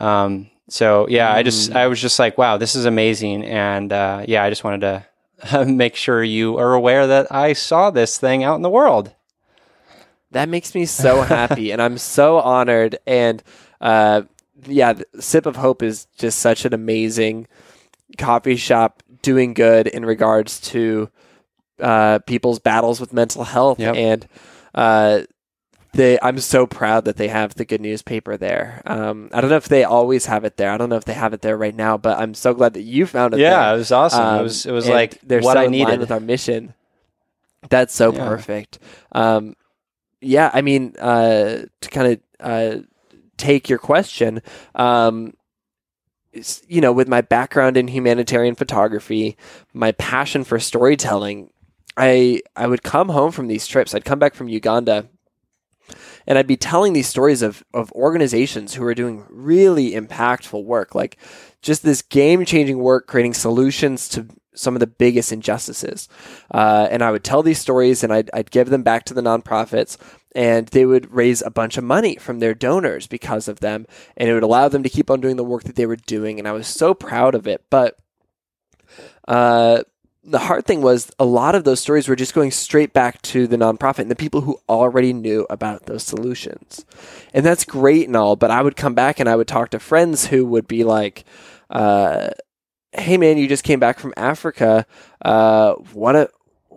[0.00, 4.24] Um, so yeah, I just I was just like, wow, this is amazing, and uh,
[4.26, 5.04] yeah, I just wanted
[5.52, 9.14] to make sure you are aware that I saw this thing out in the world.
[10.32, 12.98] That makes me so happy, and I'm so honored.
[13.06, 13.44] And
[13.80, 14.22] uh,
[14.64, 17.46] yeah, the Sip of Hope is just such an amazing
[18.18, 21.10] coffee shop doing good in regards to
[21.80, 23.78] uh, people's battles with mental health.
[23.80, 23.96] Yep.
[23.96, 24.28] And
[24.74, 25.20] uh,
[25.92, 28.82] they, I'm so proud that they have the good newspaper there.
[28.86, 30.70] Um, I don't know if they always have it there.
[30.70, 32.82] I don't know if they have it there right now, but I'm so glad that
[32.82, 33.40] you found it.
[33.40, 33.74] Yeah, there.
[33.74, 34.20] it was awesome.
[34.22, 35.98] it Um, was it was like they're what so I needed.
[36.00, 36.74] with our mission.
[37.68, 38.26] That's so Yeah.
[38.28, 38.78] perfect.
[39.12, 39.56] Um,
[40.20, 42.82] yeah, I mean, uh, to kind of uh,
[43.36, 44.42] take your question,
[44.74, 45.34] um,
[46.68, 49.36] you know, with my background in humanitarian photography,
[49.72, 51.50] my passion for storytelling,
[51.96, 53.94] I I would come home from these trips.
[53.94, 55.08] I'd come back from Uganda.
[56.28, 60.96] And I'd be telling these stories of, of organizations who are doing really impactful work,
[60.96, 61.18] like
[61.62, 66.08] just this game changing work, creating solutions to some of the biggest injustices.
[66.50, 69.20] Uh, and I would tell these stories and I'd, I'd give them back to the
[69.20, 69.96] nonprofits,
[70.36, 73.86] and they would raise a bunch of money from their donors because of them.
[74.18, 76.38] And it would allow them to keep on doing the work that they were doing.
[76.38, 77.64] And I was so proud of it.
[77.70, 77.96] But
[79.26, 79.84] uh,
[80.22, 83.46] the hard thing was a lot of those stories were just going straight back to
[83.46, 86.84] the nonprofit and the people who already knew about those solutions.
[87.32, 89.78] And that's great and all, but I would come back and I would talk to
[89.78, 91.24] friends who would be like,
[91.70, 92.28] uh,
[92.92, 94.84] hey man, you just came back from Africa.
[95.24, 96.28] Uh, what a,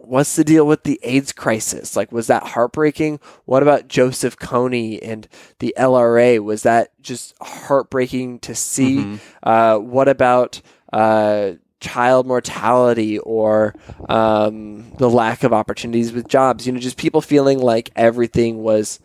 [0.10, 1.96] what's the deal with the AIDS crisis?
[1.96, 3.20] Like, was that heartbreaking?
[3.46, 5.28] What about Joseph Kony and
[5.60, 6.44] the LRA?
[6.44, 8.98] Was that just heartbreaking to see?
[8.98, 9.16] Mm-hmm.
[9.44, 13.76] Uh, what about uh, child mortality or
[14.10, 16.66] um, the lack of opportunities with jobs?
[16.66, 19.00] You know, just people feeling like everything was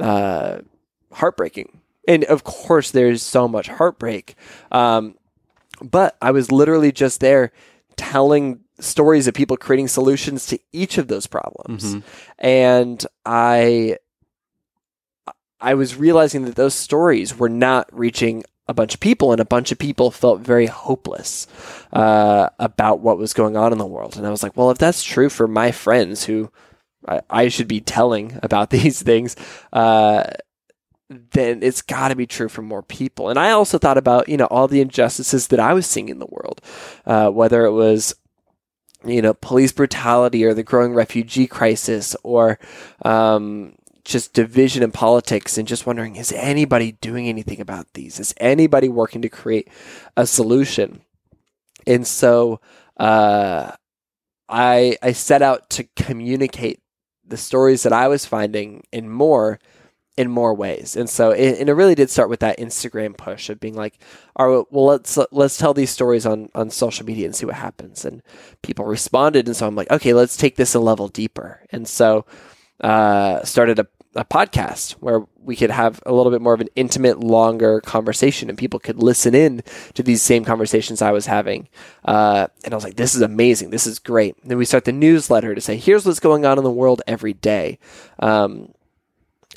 [0.00, 0.60] uh,
[1.12, 1.80] heartbreaking.
[2.08, 4.34] And of course, there's so much heartbreak.
[4.72, 5.16] Um,
[5.82, 7.52] but I was literally just there
[7.96, 11.96] telling stories of people creating solutions to each of those problems.
[12.38, 13.98] And I
[15.60, 19.44] I was realizing that those stories were not reaching a bunch of people, and a
[19.44, 21.46] bunch of people felt very hopeless
[21.92, 24.16] uh, about what was going on in the world.
[24.16, 26.50] And I was like, well, if that's true for my friends who
[27.06, 29.36] I, I should be telling about these things,
[29.72, 30.24] uh,
[31.08, 33.28] then it's got to be true for more people.
[33.28, 36.18] And I also thought about, you know, all the injustices that I was seeing in
[36.18, 36.60] the world,
[37.06, 38.14] uh, whether it was,
[39.08, 42.58] you know, police brutality or the growing refugee crisis or
[43.04, 48.20] um, just division in politics and just wondering, is anybody doing anything about these?
[48.20, 49.68] Is anybody working to create
[50.16, 51.02] a solution?
[51.86, 52.60] And so
[52.98, 53.72] uh,
[54.48, 56.80] I, I set out to communicate
[57.26, 59.58] the stories that I was finding and more
[60.16, 60.96] in more ways.
[60.96, 63.98] And so it, and it really did start with that Instagram push of being like,
[64.34, 67.56] all right, well let's let's tell these stories on on social media and see what
[67.56, 68.04] happens.
[68.04, 68.22] And
[68.62, 71.60] people responded and so I'm like, okay, let's take this a level deeper.
[71.70, 72.24] And so
[72.80, 76.68] uh started a, a podcast where we could have a little bit more of an
[76.76, 79.62] intimate, longer conversation and people could listen in
[79.94, 81.68] to these same conversations I was having.
[82.04, 83.70] Uh, and I was like, this is amazing.
[83.70, 84.36] This is great.
[84.40, 87.02] And then we start the newsletter to say, here's what's going on in the world
[87.06, 87.78] every day.
[88.18, 88.72] Um,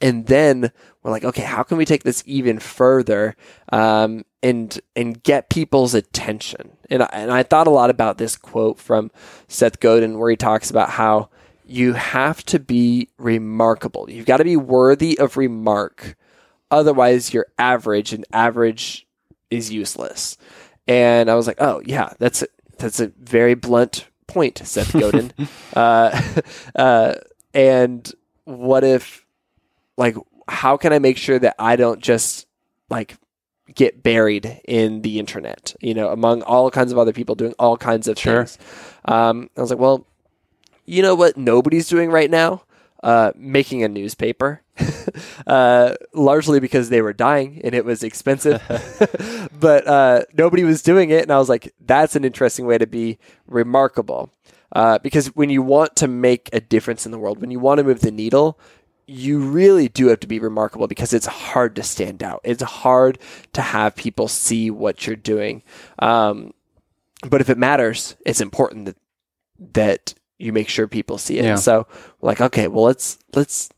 [0.02, 0.72] and then
[1.04, 3.36] we're like, okay, how can we take this even further
[3.72, 6.78] um, and and get people's attention?
[6.89, 9.12] And I, and I thought a lot about this quote from
[9.47, 11.30] Seth Godin, where he talks about how
[11.66, 14.10] you have to be remarkable.
[14.10, 16.18] You've got to be worthy of remark,
[16.72, 19.08] otherwise you're average, and average
[19.50, 20.38] is useless.
[20.88, 22.47] And I was like, oh yeah, that's a,
[22.78, 25.32] that's a very blunt point, Seth Godin.
[25.76, 26.22] uh,
[26.76, 27.16] uh,
[27.54, 28.12] and
[28.45, 29.26] what if
[30.00, 30.16] like
[30.47, 32.47] how can I make sure that I don't just
[32.89, 33.18] like
[33.76, 37.78] get buried in the internet, you know, among all kinds of other people doing all
[37.78, 38.45] kinds of Sure.
[38.45, 38.58] things.
[39.06, 40.08] Um, I was like, well,
[40.86, 42.64] you know what nobody's doing right now?
[43.04, 44.62] Uh, making a newspaper,
[45.47, 48.62] uh, largely because they were dying and it was expensive.
[49.60, 52.88] but uh, nobody was doing it, and I was like, that's an interesting way to
[52.88, 54.32] be remarkable.
[54.74, 57.78] Uh, because when you want to make a difference in the world, when you want
[57.78, 58.60] to move the needle,
[59.10, 62.41] you really do have to be remarkable because it's hard to stand out.
[62.43, 63.18] It's hard
[63.53, 65.64] to have people see what you're doing.
[65.97, 66.53] Um,
[67.28, 68.97] but if it matters, it's important that
[69.74, 71.43] that you make sure people see it.
[71.43, 71.55] Yeah.
[71.55, 71.88] So
[72.22, 73.70] like, okay, well let's let's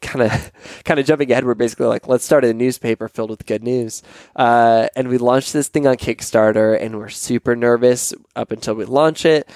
[0.00, 0.52] kind of
[0.84, 1.44] kind of jumping ahead.
[1.44, 4.02] We're basically like, let's start a newspaper filled with good news.
[4.34, 8.84] Uh, and we launched this thing on Kickstarter, and we're super nervous up until we
[8.84, 9.48] launch it.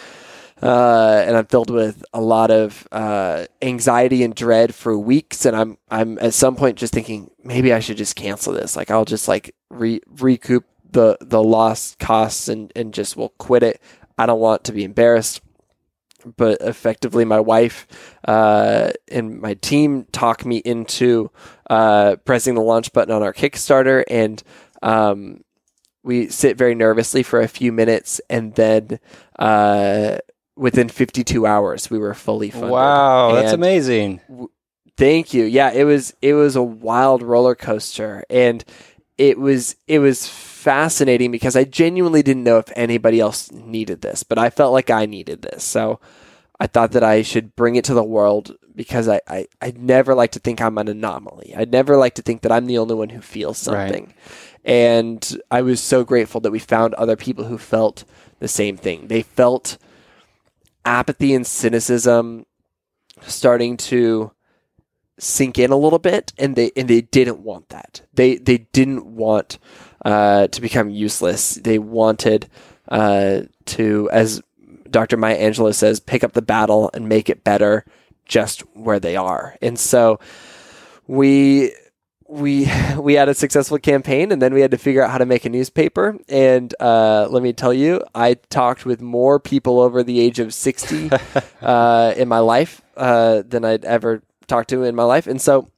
[0.62, 5.44] Uh, and I'm filled with a lot of uh, anxiety and dread for weeks.
[5.44, 8.76] And I'm I'm at some point just thinking maybe I should just cancel this.
[8.76, 13.62] Like I'll just like re- recoup the the lost costs and and just will quit
[13.62, 13.80] it.
[14.16, 15.42] I don't want to be embarrassed.
[16.36, 17.86] But effectively, my wife
[18.26, 21.30] uh, and my team talk me into
[21.70, 24.42] uh, pressing the launch button on our Kickstarter, and
[24.82, 25.44] um,
[26.02, 28.98] we sit very nervously for a few minutes, and then
[29.38, 30.18] uh,
[30.56, 32.70] within 52 hours, we were fully funded.
[32.70, 34.20] Wow, that's And amazing.
[34.96, 35.44] Thank you.
[35.44, 38.64] Yeah, it was it was a wild roller coaster, and
[39.18, 44.22] it was it was fascinating because I genuinely didn't know if anybody else needed this,
[44.22, 46.00] but I felt like I needed this, so
[46.58, 50.14] I thought that I should bring it to the world because I I I'd never
[50.14, 51.52] like to think I'm an anomaly.
[51.54, 53.88] I'd never like to think that I'm the only one who feels Right.
[53.88, 54.14] something,
[54.64, 58.04] and I was so grateful that we found other people who felt
[58.38, 59.08] the same thing.
[59.08, 59.76] They felt
[60.86, 62.46] apathy and cynicism
[63.22, 64.32] starting to
[65.18, 68.02] sink in a little bit and they and they didn't want that.
[68.14, 69.58] They they didn't want
[70.04, 71.54] uh, to become useless.
[71.54, 72.48] They wanted
[72.88, 74.42] uh, to as
[74.88, 77.84] dr maya angelou says pick up the battle and make it better
[78.24, 79.56] just where they are.
[79.60, 80.20] And so
[81.06, 81.74] we
[82.28, 85.26] we we had a successful campaign and then we had to figure out how to
[85.26, 86.16] make a newspaper.
[86.28, 90.52] And uh, let me tell you i talked with more people over the age of
[90.54, 91.10] 60
[91.62, 95.26] uh, in my life uh, than i'd ever talked to in my life.
[95.26, 95.68] And so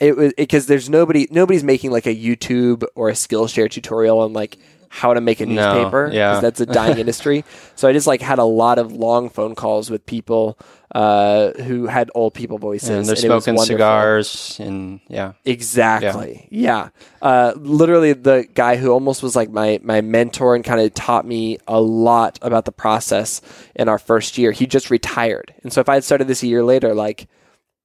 [0.00, 4.32] it was because there's nobody nobody's making like a youtube or a skillshare tutorial on
[4.32, 4.58] like
[4.94, 6.40] how to make a No, newspaper 'cause yeah.
[6.40, 7.44] that's a dying industry
[7.76, 10.58] so i just like had a lot of long phone calls with people
[10.94, 15.32] uh, who had old people voices And they're and smoking cigars and yeah.
[15.46, 16.46] Exactly.
[16.50, 16.90] Yeah.
[17.22, 21.24] Uh, literally, the guy who almost was like my my mentor and kind of taught
[21.26, 23.40] me a lot about the process
[23.74, 24.52] in our first year.
[24.52, 27.26] He just retired, and so if I had started this a year later, like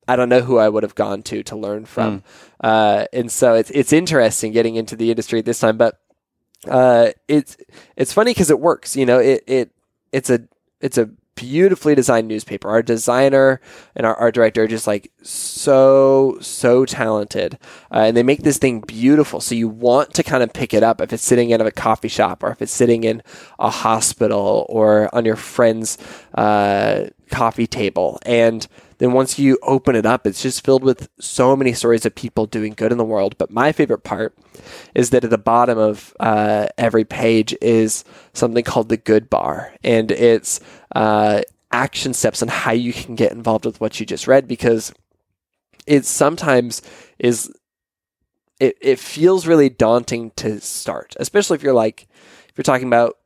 [0.06, 2.24] I don't know who I would have gone to to learn from.
[2.62, 5.98] Uh, and so it's it's interesting getting into the industry at this time, but
[6.66, 7.58] uh, it's
[7.96, 8.96] it's funny because it works.
[8.96, 9.72] You know, it it
[10.12, 10.42] it's a
[10.82, 12.68] it's a beautifully designed newspaper.
[12.68, 13.62] Our designer
[13.96, 17.60] and our art director are just like so so talented,
[17.92, 19.40] uh, and they make this thing beautiful.
[19.40, 22.08] So you want to kind of pick it up if it's sitting in a coffee
[22.08, 23.22] shop or if it's sitting in
[23.60, 25.98] a hospital or on your friend's
[26.34, 28.68] uh, coffee table, and
[29.00, 32.46] then once you open it up, it's just filled with so many stories of people
[32.46, 33.38] doing good in the world.
[33.38, 34.38] But my favorite part
[34.96, 39.74] is that at the bottom of uh, every page is something called the good bar,
[39.84, 40.60] and it's
[40.96, 41.42] uh,
[41.72, 44.94] action steps on how you can get involved with what you just read because
[45.86, 46.82] it sometimes
[47.20, 47.52] is
[48.60, 52.08] it, it feels really daunting to start, especially if you're like
[52.50, 53.18] if you're talking about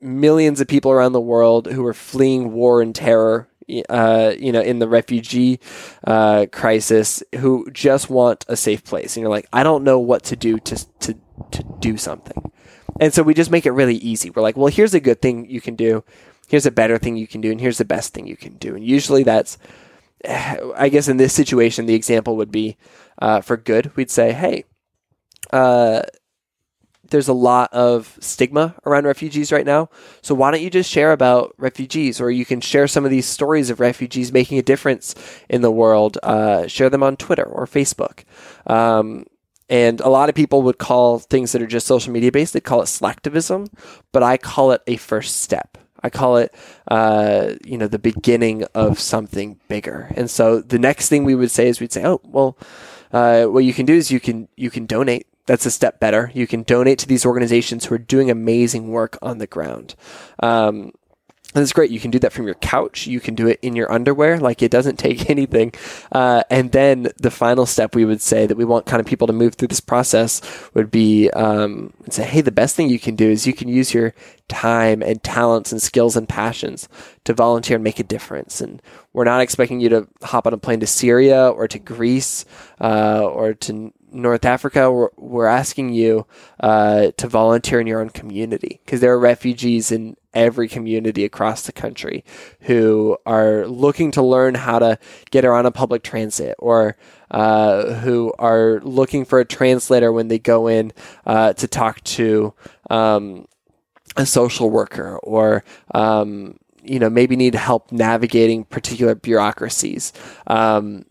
[0.00, 3.48] millions of people around the world who are fleeing war and terror
[3.88, 5.60] uh, you know, in the refugee
[6.06, 10.22] uh, crisis, who just want a safe place, and you're like, I don't know what
[10.24, 11.16] to do to to
[11.50, 12.52] to do something,
[13.00, 14.30] and so we just make it really easy.
[14.30, 16.04] We're like, well, here's a good thing you can do,
[16.48, 18.74] here's a better thing you can do, and here's the best thing you can do,
[18.74, 19.58] and usually that's,
[20.28, 22.76] I guess, in this situation, the example would be
[23.20, 23.94] uh, for good.
[23.96, 24.64] We'd say, hey.
[27.14, 29.88] There's a lot of stigma around refugees right now.
[30.20, 33.24] So why don't you just share about refugees, or you can share some of these
[33.24, 35.14] stories of refugees making a difference
[35.48, 36.18] in the world.
[36.24, 38.24] Uh, share them on Twitter or Facebook.
[38.66, 39.26] Um,
[39.68, 42.60] and a lot of people would call things that are just social media based, they
[42.60, 43.68] call it slacktivism,
[44.10, 45.78] but I call it a first step.
[46.02, 46.52] I call it,
[46.88, 50.12] uh, you know, the beginning of something bigger.
[50.16, 52.58] And so the next thing we would say is we'd say, oh, well,
[53.12, 56.30] uh, what you can do is you can you can donate that's a step better.
[56.34, 59.94] You can donate to these organizations who are doing amazing work on the ground.
[60.42, 60.92] Um,
[61.54, 61.92] and it's great.
[61.92, 63.06] You can do that from your couch.
[63.06, 64.40] You can do it in your underwear.
[64.40, 65.72] Like it doesn't take anything.
[66.10, 69.28] Uh, and then the final step we would say that we want kind of people
[69.28, 70.40] to move through this process
[70.74, 73.68] would be um, and say, hey, the best thing you can do is you can
[73.68, 74.14] use your
[74.48, 76.88] time and talents and skills and passions
[77.22, 78.60] to volunteer and make a difference.
[78.60, 82.44] And we're not expecting you to hop on a plane to Syria or to Greece
[82.80, 86.26] uh, or to North Africa, we're, we're asking you
[86.60, 91.62] uh, to volunteer in your own community because there are refugees in every community across
[91.62, 92.24] the country
[92.60, 94.98] who are looking to learn how to
[95.30, 96.96] get around a public transit or
[97.30, 100.92] uh, who are looking for a translator when they go in
[101.26, 102.54] uh, to talk to
[102.90, 103.46] um,
[104.16, 105.64] a social worker or
[105.94, 110.12] um, you know maybe need help navigating particular bureaucracies.
[110.46, 111.06] Um,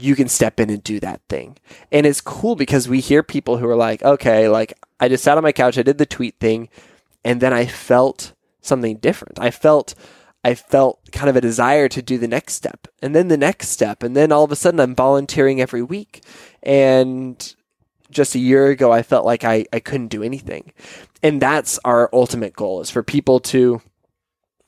[0.00, 1.56] you can step in and do that thing.
[1.90, 5.36] And it's cool because we hear people who are like, okay, like I just sat
[5.36, 6.68] on my couch, I did the tweet thing,
[7.24, 9.38] and then I felt something different.
[9.40, 9.94] I felt
[10.44, 13.68] I felt kind of a desire to do the next step and then the next
[13.68, 14.02] step.
[14.02, 16.22] And then all of a sudden I'm volunteering every week.
[16.62, 17.54] And
[18.10, 20.72] just a year ago, I felt like I, I couldn't do anything.
[21.22, 23.82] And that's our ultimate goal is for people to,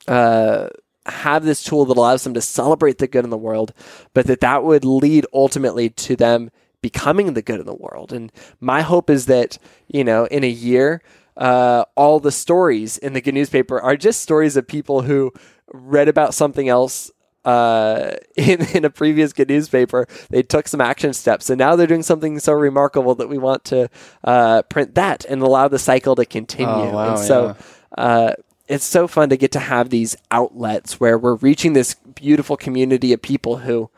[0.07, 0.67] uh,
[1.05, 3.73] have this tool that allows them to celebrate the good in the world,
[4.13, 6.51] but that that would lead ultimately to them
[6.81, 8.11] becoming the good in the world.
[8.11, 9.57] And my hope is that,
[9.87, 11.01] you know, in a year,
[11.37, 15.31] uh, all the stories in the good newspaper are just stories of people who
[15.73, 17.11] read about something else
[17.45, 20.07] uh, in in a previous good newspaper.
[20.29, 23.63] They took some action steps, and now they're doing something so remarkable that we want
[23.65, 23.89] to
[24.23, 26.71] uh, print that and allow the cycle to continue.
[26.71, 27.45] Oh, wow, and so.
[27.45, 28.03] yeah.
[28.03, 28.33] Uh,
[28.71, 33.11] it's so fun to get to have these outlets where we're reaching this beautiful community
[33.11, 33.89] of people who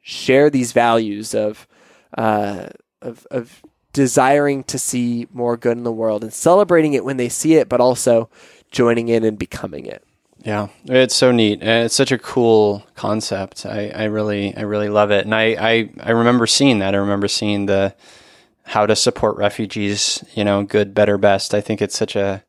[0.00, 1.66] share these values of
[2.16, 2.68] uh,
[3.00, 3.62] of, of
[3.92, 7.68] desiring to see more good in the world and celebrating it when they see it,
[7.68, 8.30] but also
[8.70, 10.04] joining in and becoming it.
[10.38, 11.60] Yeah, it's so neat.
[11.60, 13.66] Uh, It's such a cool concept.
[13.66, 15.24] I, I really, I really love it.
[15.24, 16.94] And I, I, I remember seeing that.
[16.94, 17.94] I remember seeing the
[18.64, 20.24] how to support refugees.
[20.34, 21.54] You know, good, better, best.
[21.54, 22.44] I think it's such a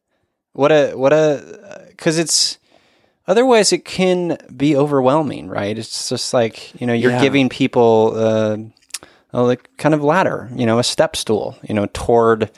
[0.54, 2.58] what a what a because it's
[3.28, 5.78] otherwise it can be overwhelming, right?
[5.78, 7.22] It's just like you know you're Yeah.
[7.22, 8.58] giving people uh,
[9.32, 12.50] a like kind of ladder, you know, a step stool, you know, toward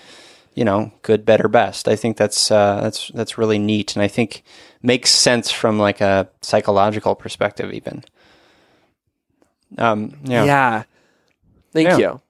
[0.55, 1.87] you know good, better, best.
[1.87, 4.43] I think that's uh, that's that's really neat, and I think
[4.81, 8.03] makes sense from like a psychological perspective, even.
[9.77, 10.45] Um, yeah.
[10.45, 10.83] Yeah.
[11.73, 11.97] Thank Yeah.
[11.97, 12.21] you.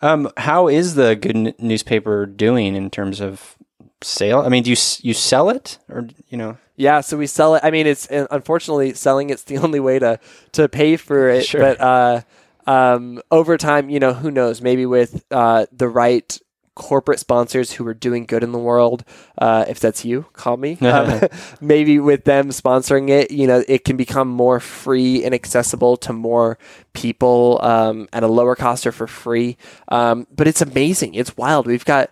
[0.00, 3.56] Um, how is the good n- newspaper doing in terms of
[4.04, 4.40] sale?
[4.40, 6.58] I mean, do you you sell it or you know?
[6.76, 7.62] Yeah, so we sell it.
[7.64, 10.18] I mean, it's uh, unfortunately selling it's the only way to
[10.52, 11.46] to pay for it.
[11.46, 11.60] Sure.
[11.60, 12.22] But uh,
[12.66, 14.60] um, over time, you know, who knows?
[14.60, 16.38] Maybe with uh, the right
[16.74, 19.04] corporate sponsors who are doing good in the world.
[19.36, 20.78] Uh, if that's you, call me.
[20.92, 21.22] Um,
[21.60, 26.12] maybe with them sponsoring it, you know, it can become more free and accessible to
[26.12, 26.58] more
[26.92, 29.56] people um, at a lower cost or for free.
[29.88, 31.14] Um, but it's amazing.
[31.14, 31.66] It's wild.
[31.66, 32.10] We've got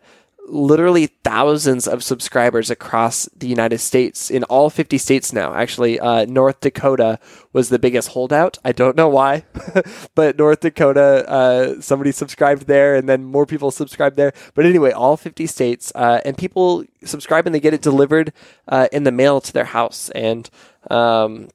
[0.50, 5.54] literally thousands of subscribers across the United States in all 50 states now.
[5.54, 7.18] Actually, uh, North Dakota
[7.52, 8.58] was the biggest holdout.
[8.64, 9.44] I don't know why,
[10.14, 14.32] but North Dakota, uh, somebody subscribed there and then more people subscribed there.
[14.54, 18.32] But anyway, all 50 states, uh, and people subscribe and they get it delivered
[18.68, 20.10] uh, in the mail to their house.
[20.10, 20.50] And,
[20.90, 21.48] um,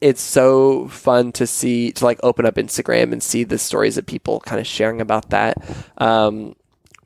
[0.00, 4.04] it's so fun to see to like open up Instagram and see the stories of
[4.04, 5.62] people kind of sharing about that.
[5.96, 6.56] Um,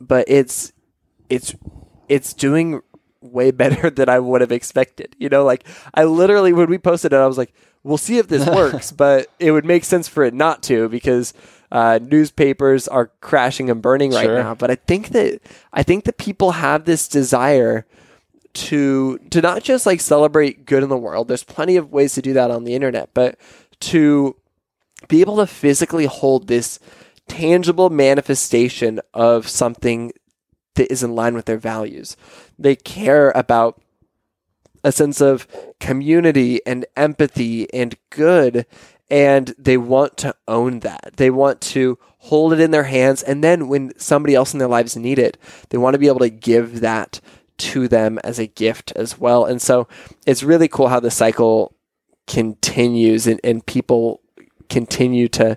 [0.00, 0.72] but it's
[1.28, 1.54] it's
[2.08, 2.80] it's doing
[3.20, 5.14] way better than I would have expected.
[5.18, 8.28] You know, like I literally when we posted it, I was like, "We'll see if
[8.28, 11.34] this works," but it would make sense for it not to because
[11.72, 14.42] uh, newspapers are crashing and burning right Sure.
[14.42, 14.54] now.
[14.54, 15.40] But I think that
[15.72, 17.86] I think that people have this desire
[18.54, 21.28] to to not just like celebrate good in the world.
[21.28, 23.38] There's plenty of ways to do that on the internet, but
[23.80, 24.36] to
[25.08, 26.78] be able to physically hold this
[27.28, 30.12] tangible manifestation of something
[30.76, 32.16] that is in line with their values.
[32.58, 33.80] They care about
[34.84, 35.46] a sense of
[35.80, 38.66] community and empathy and good
[39.08, 41.12] and they want to own that.
[41.16, 44.68] They want to hold it in their hands and then when somebody else in their
[44.68, 45.38] lives need it,
[45.70, 47.20] they want to be able to give that
[47.58, 49.44] to them as a gift as well.
[49.44, 49.88] And so
[50.26, 51.74] it's really cool how the cycle
[52.26, 54.20] continues and, and people
[54.68, 55.56] continue to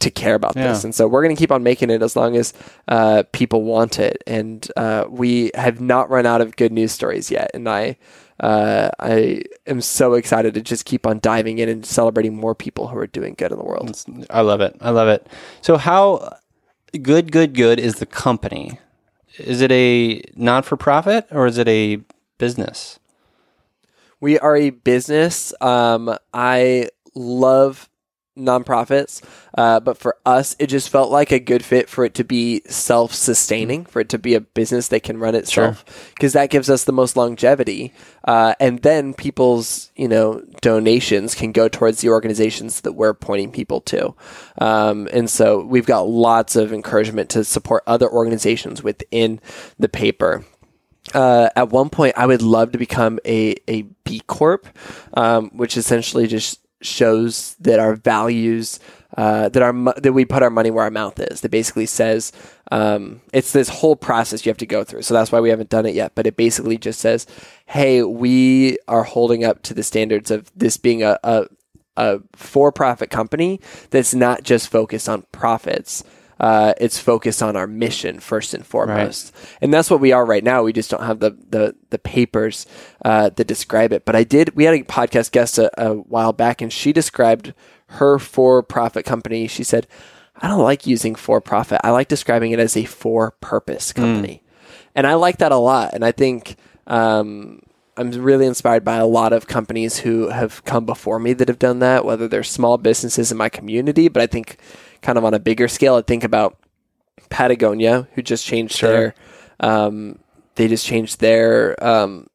[0.00, 0.84] to care about this.
[0.84, 2.52] And so we're going to keep on making it as long as
[2.88, 4.22] uh, people want it.
[4.26, 7.50] And uh, we have not run out of good news stories yet.
[7.54, 7.96] And I
[8.40, 12.88] uh, I am so excited to just keep on diving in and celebrating more people
[12.88, 14.02] who are doing good in the world.
[14.30, 14.76] I love it.
[14.80, 15.26] I love it.
[15.60, 16.38] So how
[17.02, 18.80] good, good, good is the company?
[19.38, 22.00] Is it a not for profit or is it a
[22.38, 22.98] business?
[24.20, 25.52] We are a business.
[25.60, 27.90] Um, I love
[28.36, 29.22] nonprofits,
[29.56, 32.62] uh, but for us, it just felt like a good fit for it to be
[32.66, 36.70] self sustaining, for it to be a business that can run itself, because that gives
[36.70, 37.92] us the most longevity.
[38.24, 43.50] Uh, and then people's, you know, donations can go towards the organizations that we're pointing
[43.50, 44.14] people to.
[44.58, 49.40] Um, and so we've got lots of encouragement to support other organizations within
[49.78, 50.44] the paper
[51.14, 54.66] uh, at one point I would love to become a, a B Corp,
[55.14, 58.80] um, which essentially just shows that our values
[59.16, 61.40] uh, that our that we put our money where our mouth is.
[61.40, 62.32] That basically says
[62.70, 65.02] um, it's this whole process you have to go through.
[65.02, 66.12] So that's why we haven't done it yet.
[66.14, 67.26] But it basically just says,
[67.66, 71.46] hey, we are holding up to the standards of this being a, a
[71.96, 76.04] a for-profit company that's not just focused on profits.
[76.40, 79.30] Uh, it's focused on our mission first and foremost,
[79.60, 80.62] and that's what we are right now.
[80.62, 82.64] We just don't have the the, the papers
[83.04, 84.06] uh, that describe it.
[84.06, 84.56] But I did.
[84.56, 87.52] We had a podcast guest a, a while back, and she described
[87.88, 89.48] her for-profit company.
[89.48, 89.86] She said,
[90.34, 91.82] "I don't like using for-profit.
[91.84, 94.42] I like describing it as a for-purpose company,"
[94.94, 95.92] and I like that a lot.
[95.92, 96.56] And I think
[96.86, 97.60] um,
[97.98, 101.58] I'm really inspired by a lot of companies who have come before me that have
[101.58, 104.56] done that, whether they're small businesses in my community, but I think
[105.02, 106.56] kind of on a bigger scale, I think about
[107.28, 108.90] Patagonia, who just changed Sure.
[108.90, 109.14] their,
[109.60, 110.18] um,
[110.56, 112.28] they just changed their um,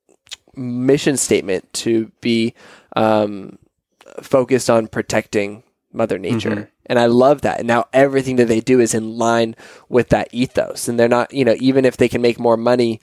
[0.56, 2.54] mission statement to be
[2.96, 3.58] um,
[4.22, 6.70] focused on protecting Mother Nature.
[6.88, 7.60] And I love that.
[7.60, 9.56] And now everything that they do is in line
[9.90, 10.88] with that ethos.
[10.88, 13.02] And they're not, you know, even if they can make more money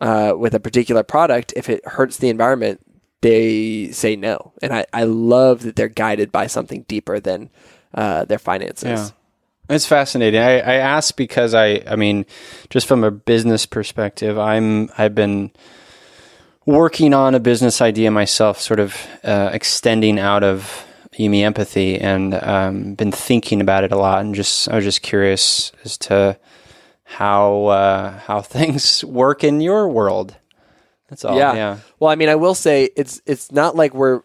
[0.00, 2.80] uh, with a particular product, if it hurts the environment,
[3.22, 4.52] they say no.
[4.62, 7.50] And I, I love that they're guided by something deeper than
[7.94, 8.84] uh, their finances.
[8.84, 9.74] Yeah.
[9.74, 10.40] It's fascinating.
[10.40, 12.26] I, I ask because I, I mean,
[12.68, 15.52] just from a business perspective, I'm, I've been
[16.66, 21.98] working on a business idea myself, sort of uh, extending out of You Me Empathy,
[21.98, 24.20] and um, been thinking about it a lot.
[24.20, 26.38] And just, I was just curious as to
[27.04, 30.36] how uh, how things work in your world.
[31.08, 31.36] That's all.
[31.36, 31.54] yeah.
[31.54, 31.78] Yeah.
[32.00, 34.22] Well, I mean, I will say it's it's not like we're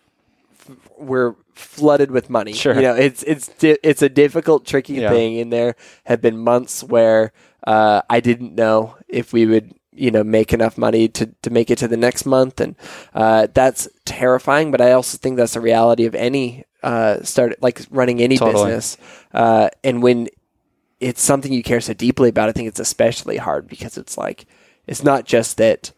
[0.99, 2.53] we're flooded with money.
[2.53, 2.76] Sure.
[2.76, 5.09] You know, it's it's di- it's a difficult, tricky Yeah.
[5.09, 5.39] thing.
[5.39, 7.31] And there have been months where
[7.65, 11.69] uh, I didn't know if we would you know make enough money to to make
[11.69, 12.76] it to the next month, and
[13.13, 14.71] uh, that's terrifying.
[14.71, 18.65] But I also think that's the reality of any uh, start like running any Totally.
[18.65, 18.97] business.
[19.34, 20.30] Uh, and when
[20.99, 24.45] it's something you care so deeply about, I think it's especially hard because it's like
[24.88, 25.91] it's not just that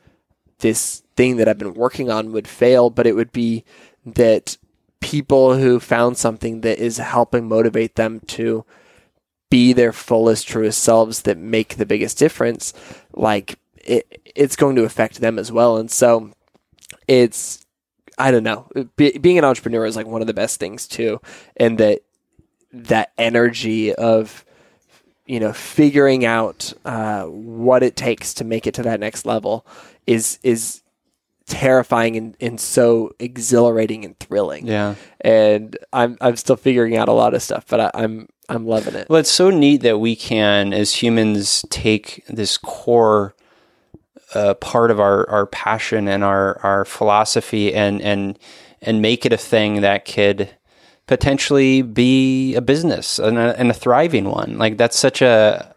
[0.60, 3.64] this thing that I've been working on would fail, but it would be
[4.06, 4.58] that
[5.02, 8.64] people who found something that is helping motivate them to
[9.50, 12.74] be their fullest, truest selves that make the biggest difference,
[13.14, 15.78] like it, it's going to affect them as well.
[15.78, 16.32] And so
[17.08, 17.66] it's,
[18.18, 21.20] I don't know, be, being an entrepreneur is like one of the best things too.
[21.58, 22.04] And that,
[22.72, 24.46] that energy of,
[25.26, 29.66] you know, figuring out uh, what it takes to make it to that next level
[30.08, 30.81] is is
[31.52, 34.66] terrifying and, and so exhilarating and thrilling.
[34.66, 34.96] Yeah.
[35.20, 38.96] And I'm I'm still figuring out a lot of stuff, but I, I'm I'm loving
[38.96, 39.10] it.
[39.10, 43.36] Well, it's so neat that we can, as humans, take this core
[44.34, 48.40] uh, part of our, our passion and our, our philosophy and, and
[48.82, 50.50] and make it a thing that could
[51.06, 54.58] potentially be a business and a, and a thriving one.
[54.58, 55.76] Like that's such a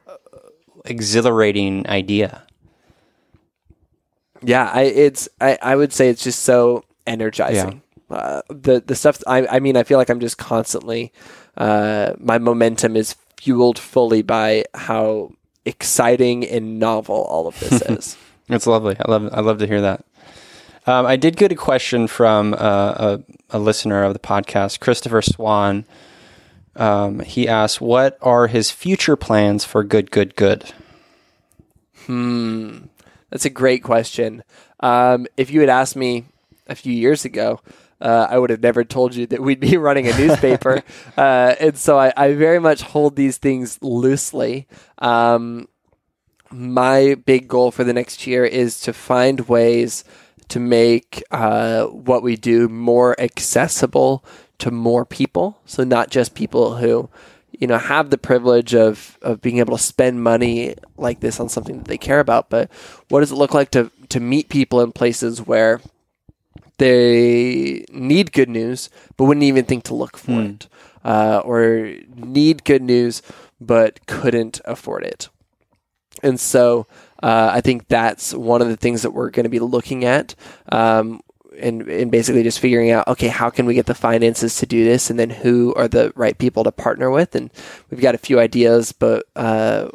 [0.85, 2.47] exhilarating idea.
[4.45, 7.83] Yeah, I it's I, I would say it's just so energizing.
[8.11, 11.13] Uh, the the stuff I I mean I feel like I'm just constantly
[11.57, 15.33] uh, my momentum is fueled fully by how
[15.65, 18.17] exciting and novel all of this is.
[18.47, 18.95] It's lovely.
[19.01, 20.05] I love I love to hear that.
[20.87, 25.23] Um, I did get a question from uh, a, a listener of the podcast, Christopher
[25.23, 25.87] Swan.
[26.77, 30.75] Um, he asked, "What are his future plans for Good, Good, Good?"
[32.05, 32.81] Hmm,
[33.35, 34.45] that's a great question.
[34.79, 36.27] Um, if you had asked me
[36.69, 37.61] a few years ago,
[38.01, 40.85] uh, I would have never told you that we'd be running a newspaper.
[41.17, 44.69] uh, and so I, I very much hold these things loosely.
[44.99, 45.67] Um,
[46.53, 50.05] my big goal for the next year is to find ways
[50.51, 54.25] to make uh, what we do more accessible
[54.59, 55.59] to more people.
[55.67, 57.11] So not just people who,
[57.61, 61.49] you know, have the privilege of, of being able to spend money like this on
[61.49, 62.71] something that they care about, but
[63.09, 65.81] what does it look like to, to meet people in places where
[66.79, 70.69] they need good news, but wouldn't even think to look for it,
[71.05, 73.23] uh, or need good news,
[73.61, 75.29] but couldn't afford it.
[76.23, 76.87] And so
[77.23, 80.35] uh, I think that's one of the things that we're going to be looking at.
[80.71, 81.21] Um,
[81.61, 84.85] and, and basically just figuring out, okay, how can we get the finances to do
[84.85, 85.11] this?
[85.11, 87.35] And then who are the right people to partner with?
[87.35, 87.51] And
[87.91, 89.89] we've got a few ideas, but uh,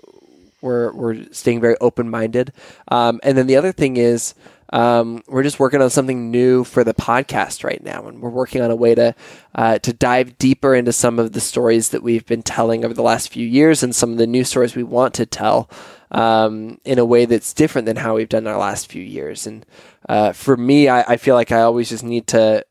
[0.62, 2.54] we're, we're staying very open minded.
[2.90, 4.34] Um, and then the other thing is,
[4.72, 8.62] um, we're just working on something new for the podcast right now, and we're working
[8.62, 9.16] on a way to
[9.56, 13.02] uh, to dive deeper into some of the stories that we've been telling over the
[13.02, 15.70] last few years, and some of the new stories we want to tell
[16.12, 19.48] um, in a way that's different than how we've done our last few years.
[19.48, 19.66] And
[20.08, 22.66] uh, for me, I, I feel like I always just need to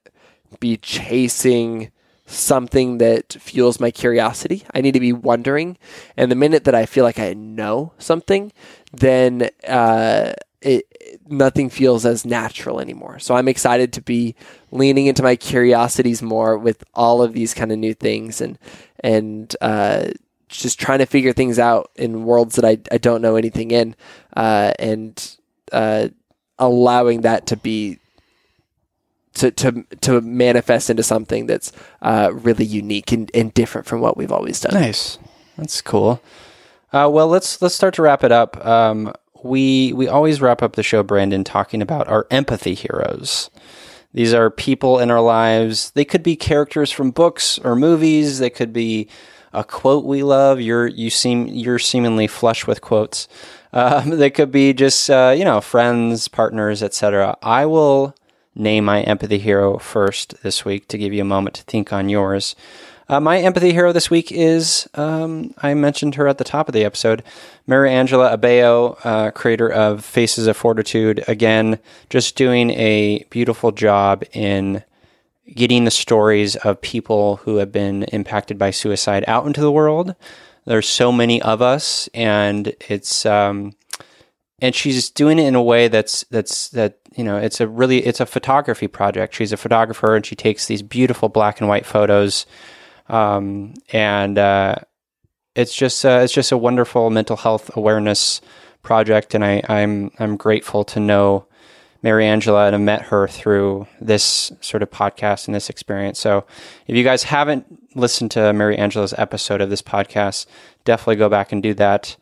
[0.61, 1.91] be chasing
[2.27, 4.65] something that fuels my curiosity.
[4.75, 5.79] I need to be wondering.
[6.16, 8.53] And the minute that I feel like I know something,
[8.93, 10.33] then uh,
[11.28, 13.18] nothing feels as natural anymore.
[13.18, 14.35] So I'm excited to be
[14.70, 18.59] leaning into my curiosities more with all of these kind of new things and
[19.01, 20.09] and uh,
[20.48, 23.94] just trying to figure things out in worlds that I, I don't know anything in,
[24.36, 25.36] uh, and
[25.72, 26.09] uh,
[26.59, 27.98] allowing that to be
[29.35, 31.72] to to to manifest into something that's
[32.02, 34.74] uh, really unique and, and different from what we've always done.
[34.74, 35.18] Nice.
[35.56, 36.20] That's cool.
[36.93, 38.64] Uh, well, let's let's start to wrap it up.
[38.64, 39.12] Um,
[39.43, 43.51] we we always wrap up the show, Branden, talking about our empathy heroes.
[44.12, 45.90] These are people in our lives.
[45.93, 48.39] They could be characters from books or movies.
[48.39, 49.09] They could be
[49.52, 50.60] a quote we love.
[50.60, 53.28] You're you seem you're seemingly flush with quotes.
[53.73, 57.36] Um, they could be just uh, you know friends, partners, etc.
[57.43, 58.15] I will
[58.55, 62.09] name my empathy hero first this week to give you a moment to think on
[62.09, 62.56] yours.
[63.10, 66.74] Uh, my empathy hero this week is um, I mentioned her at the top of
[66.74, 67.22] the episode,
[67.66, 71.24] Mary Angela Abeo, uh, creator of Faces of Fortitude.
[71.26, 71.78] Again,
[72.10, 74.85] just doing a beautiful job in
[75.55, 80.14] getting the stories of people who have been impacted by suicide out into the world.
[80.66, 83.72] There's so many of us, and it's um,
[84.60, 88.05] and she's doing it in a way that's that's that you know it's a really
[88.05, 89.35] it's a photography project.
[89.35, 92.44] She's a photographer, and she takes these beautiful black and white photos
[93.09, 94.76] um, and uh,
[95.55, 98.40] it's just uh, it's just a wonderful mental health awareness
[98.82, 101.47] project, and I, I'm I'm grateful to know
[102.02, 106.18] Mary Angela and I met her through this sort of podcast and this experience.
[106.20, 106.44] So
[106.86, 110.47] if you guys haven't listened to Mary Angela's episode of this podcast,
[110.85, 112.16] definitely go back and do that.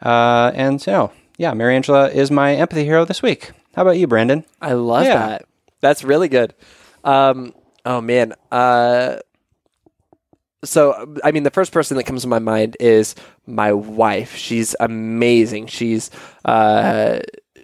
[0.00, 3.50] Uh, and so, yeah, Mary Angela is my empathy hero this week.
[3.74, 4.44] How about you, Branden?
[4.62, 5.16] I love Yeah.
[5.26, 5.44] that.
[5.80, 6.54] That's really good.
[7.02, 7.52] Um,
[7.84, 8.32] oh man.
[8.52, 9.16] Uh,
[10.64, 13.14] so I mean, the first person that comes to my mind is
[13.46, 14.36] my wife.
[14.36, 15.66] She's amazing.
[15.66, 16.10] She's
[16.44, 17.20] uh,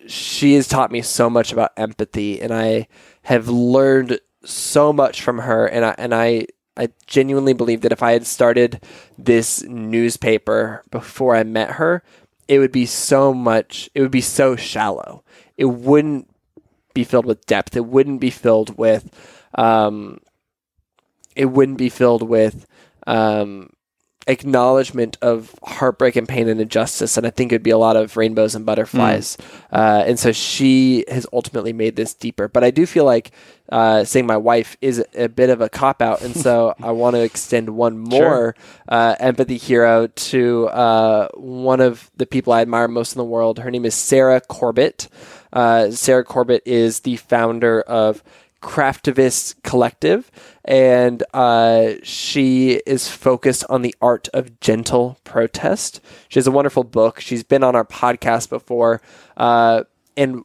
[0.07, 2.89] she has taught me so much about empathy, and I
[3.23, 5.67] have learned so much from her.
[5.67, 6.47] And I and I
[6.77, 8.83] I genuinely believe that if I had started
[9.19, 12.03] this newspaper before I met her,
[12.49, 13.91] it would be so much.
[13.95, 15.25] It would be so shallow.
[15.57, 16.29] It wouldn't
[16.95, 17.77] be filled with depth.
[17.77, 19.11] It wouldn't be filled with.
[19.55, 20.21] Um,
[21.35, 22.67] it wouldn't be filled with
[23.07, 23.71] um,
[24.27, 27.17] acknowledgement of heartbreak and pain and injustice.
[27.17, 29.37] And I think it'd be a lot of rainbows and butterflies.
[29.73, 32.49] Uh, and so she has ultimately made this deeper.
[32.49, 33.33] But I do feel like
[33.71, 36.23] uh, saying my wife is a bit of a cop out.
[36.23, 38.55] And so I want to extend one more
[38.89, 43.59] uh, empathy hero to uh, one of the people I admire most in the world.
[43.59, 45.09] Her name is Sarah Corbett.
[45.53, 48.23] Uh, Sarah Corbett is the founder of
[48.63, 50.31] Craftivist Collective,
[50.65, 56.01] and uh, she is focused on the art of gentle protest.
[56.29, 57.21] She has a wonderful book.
[57.21, 59.03] She's been on our podcast before,
[59.37, 59.85] uh,
[60.17, 60.45] and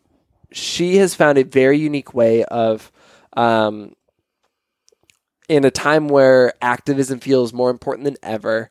[0.51, 2.91] she has found a very unique way of.
[3.33, 3.93] Um,
[5.47, 8.69] in a time where activism feels more important than ever,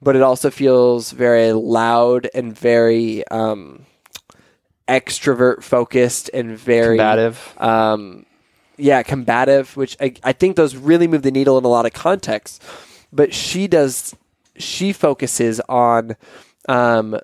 [0.00, 3.84] but it also feels very loud and very um,
[4.88, 7.54] extrovert focused and very Combative.
[7.58, 8.24] um,
[8.76, 11.92] yeah, combative, which I, I think those really move the needle in a lot of
[11.92, 12.60] contexts.
[13.12, 14.14] But she does,
[14.56, 16.16] she focuses on
[16.68, 17.18] um,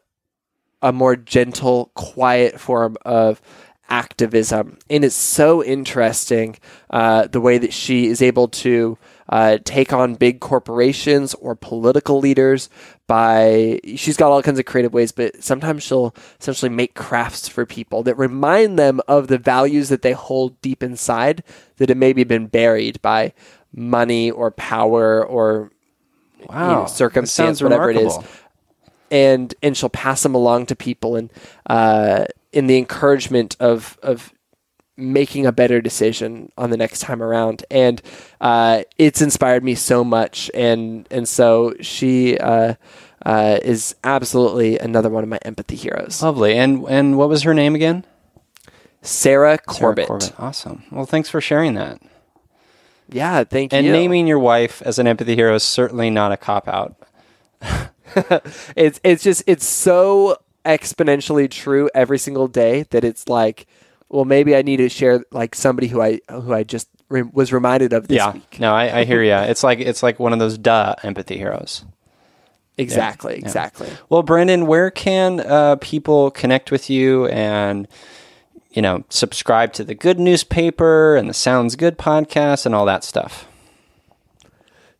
[0.83, 3.41] a more gentle, quiet form of
[3.89, 4.79] activism.
[4.89, 6.57] And it's so interesting
[6.91, 8.97] uh, the way that she is able to
[9.31, 12.69] uh, take on big corporations or political leaders
[13.07, 17.65] by she's got all kinds of creative ways but sometimes she'll essentially make crafts for
[17.65, 21.43] people that remind them of the values that they hold deep inside
[21.77, 23.33] that have maybe been buried by
[23.73, 25.71] money or power or
[26.49, 28.17] Wow, you know, circumstance, whatever it is.
[29.11, 31.15] and and she'll pass them along to people.
[31.17, 31.31] And
[31.67, 34.33] uh, in the encouragement of of
[35.01, 38.03] making a better decision on the next time around and
[38.41, 42.75] uh, it's inspired me so much and and so she uh,
[43.27, 46.57] uh, is absolutely another one of my empathy heroes Lovely.
[46.57, 48.05] And and what was her name again?
[49.03, 50.33] Sarah Sarah Corbett.
[50.39, 50.85] Awesome.
[50.91, 52.01] Well, thanks for sharing that.
[53.09, 56.33] yeah thank And you And naming your wife as an empathy hero is certainly not
[56.33, 56.97] a cop out.
[58.77, 63.67] it's it's just it's so exponentially true every single day that it's like
[64.11, 67.53] well maybe I need to share like somebody who I who I just re- was
[67.53, 68.33] reminded of this Yeah.
[68.33, 69.33] week No, I, I hear you.
[69.35, 71.85] It's like it's like one of those duh empathy heroes.
[72.79, 77.87] exactly exactly Well, Branden, where can uh, people connect with you and
[78.71, 83.05] you know subscribe to the Good Newspaper and the Sounds Good podcast and all that
[83.05, 83.47] stuff?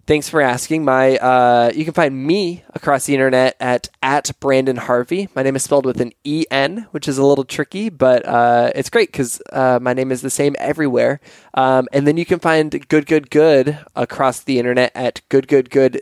[0.07, 0.85] Thanks for asking.
[0.85, 5.29] My uh, you can find me across the internet at at Branden Harvey.
[5.37, 8.73] My name is spelled with an E N, which is a little tricky, but uh,
[8.75, 11.21] it's great because uh, my name is the same everywhere.
[11.55, 15.71] Um, and then you can find Good Good Good across the internet at Good Good
[15.71, 16.01] Good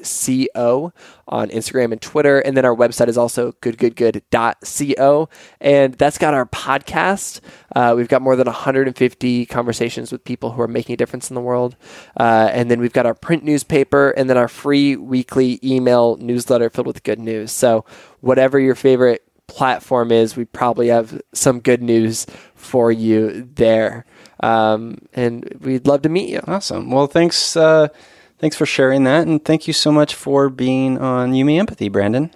[0.55, 0.93] Co
[1.29, 2.41] on Instagram and Twitter.
[2.41, 5.29] And then our website is also goodgoodgood.co.
[5.61, 7.41] And that's got our podcast.
[7.75, 11.35] Uh, we've got more than 150 conversations with people who are making a difference in
[11.35, 11.77] the world.
[12.19, 16.71] Uh, and then we've got our print newspaper and then our free weekly email newsletter
[16.71, 17.53] filled with good news.
[17.53, 17.85] So,
[18.21, 24.05] whatever your favorite platform is, we probably have some good news for you there.
[24.41, 26.41] Um, and we'd love to meet you.
[26.47, 26.91] Awesome.
[26.91, 27.57] Well, thanks.
[27.57, 27.89] Uh,
[28.39, 29.27] Thanks for sharing that.
[29.27, 32.33] And thank you so much for being on You Me Empathy, Branden.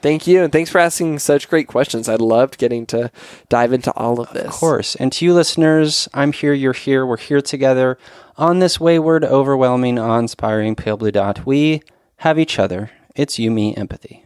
[0.00, 0.44] Thank you.
[0.44, 2.08] And thanks for asking such great questions.
[2.08, 3.10] I loved getting to
[3.48, 4.46] dive into all of this.
[4.46, 4.94] Of course.
[4.94, 7.98] And to you listeners, I'm here, you're here, we're here together
[8.36, 11.44] on this wayward, overwhelming, awe inspiring pale blue dot.
[11.44, 11.82] We
[12.18, 12.90] have each other.
[13.16, 14.24] It's You Me Empathy.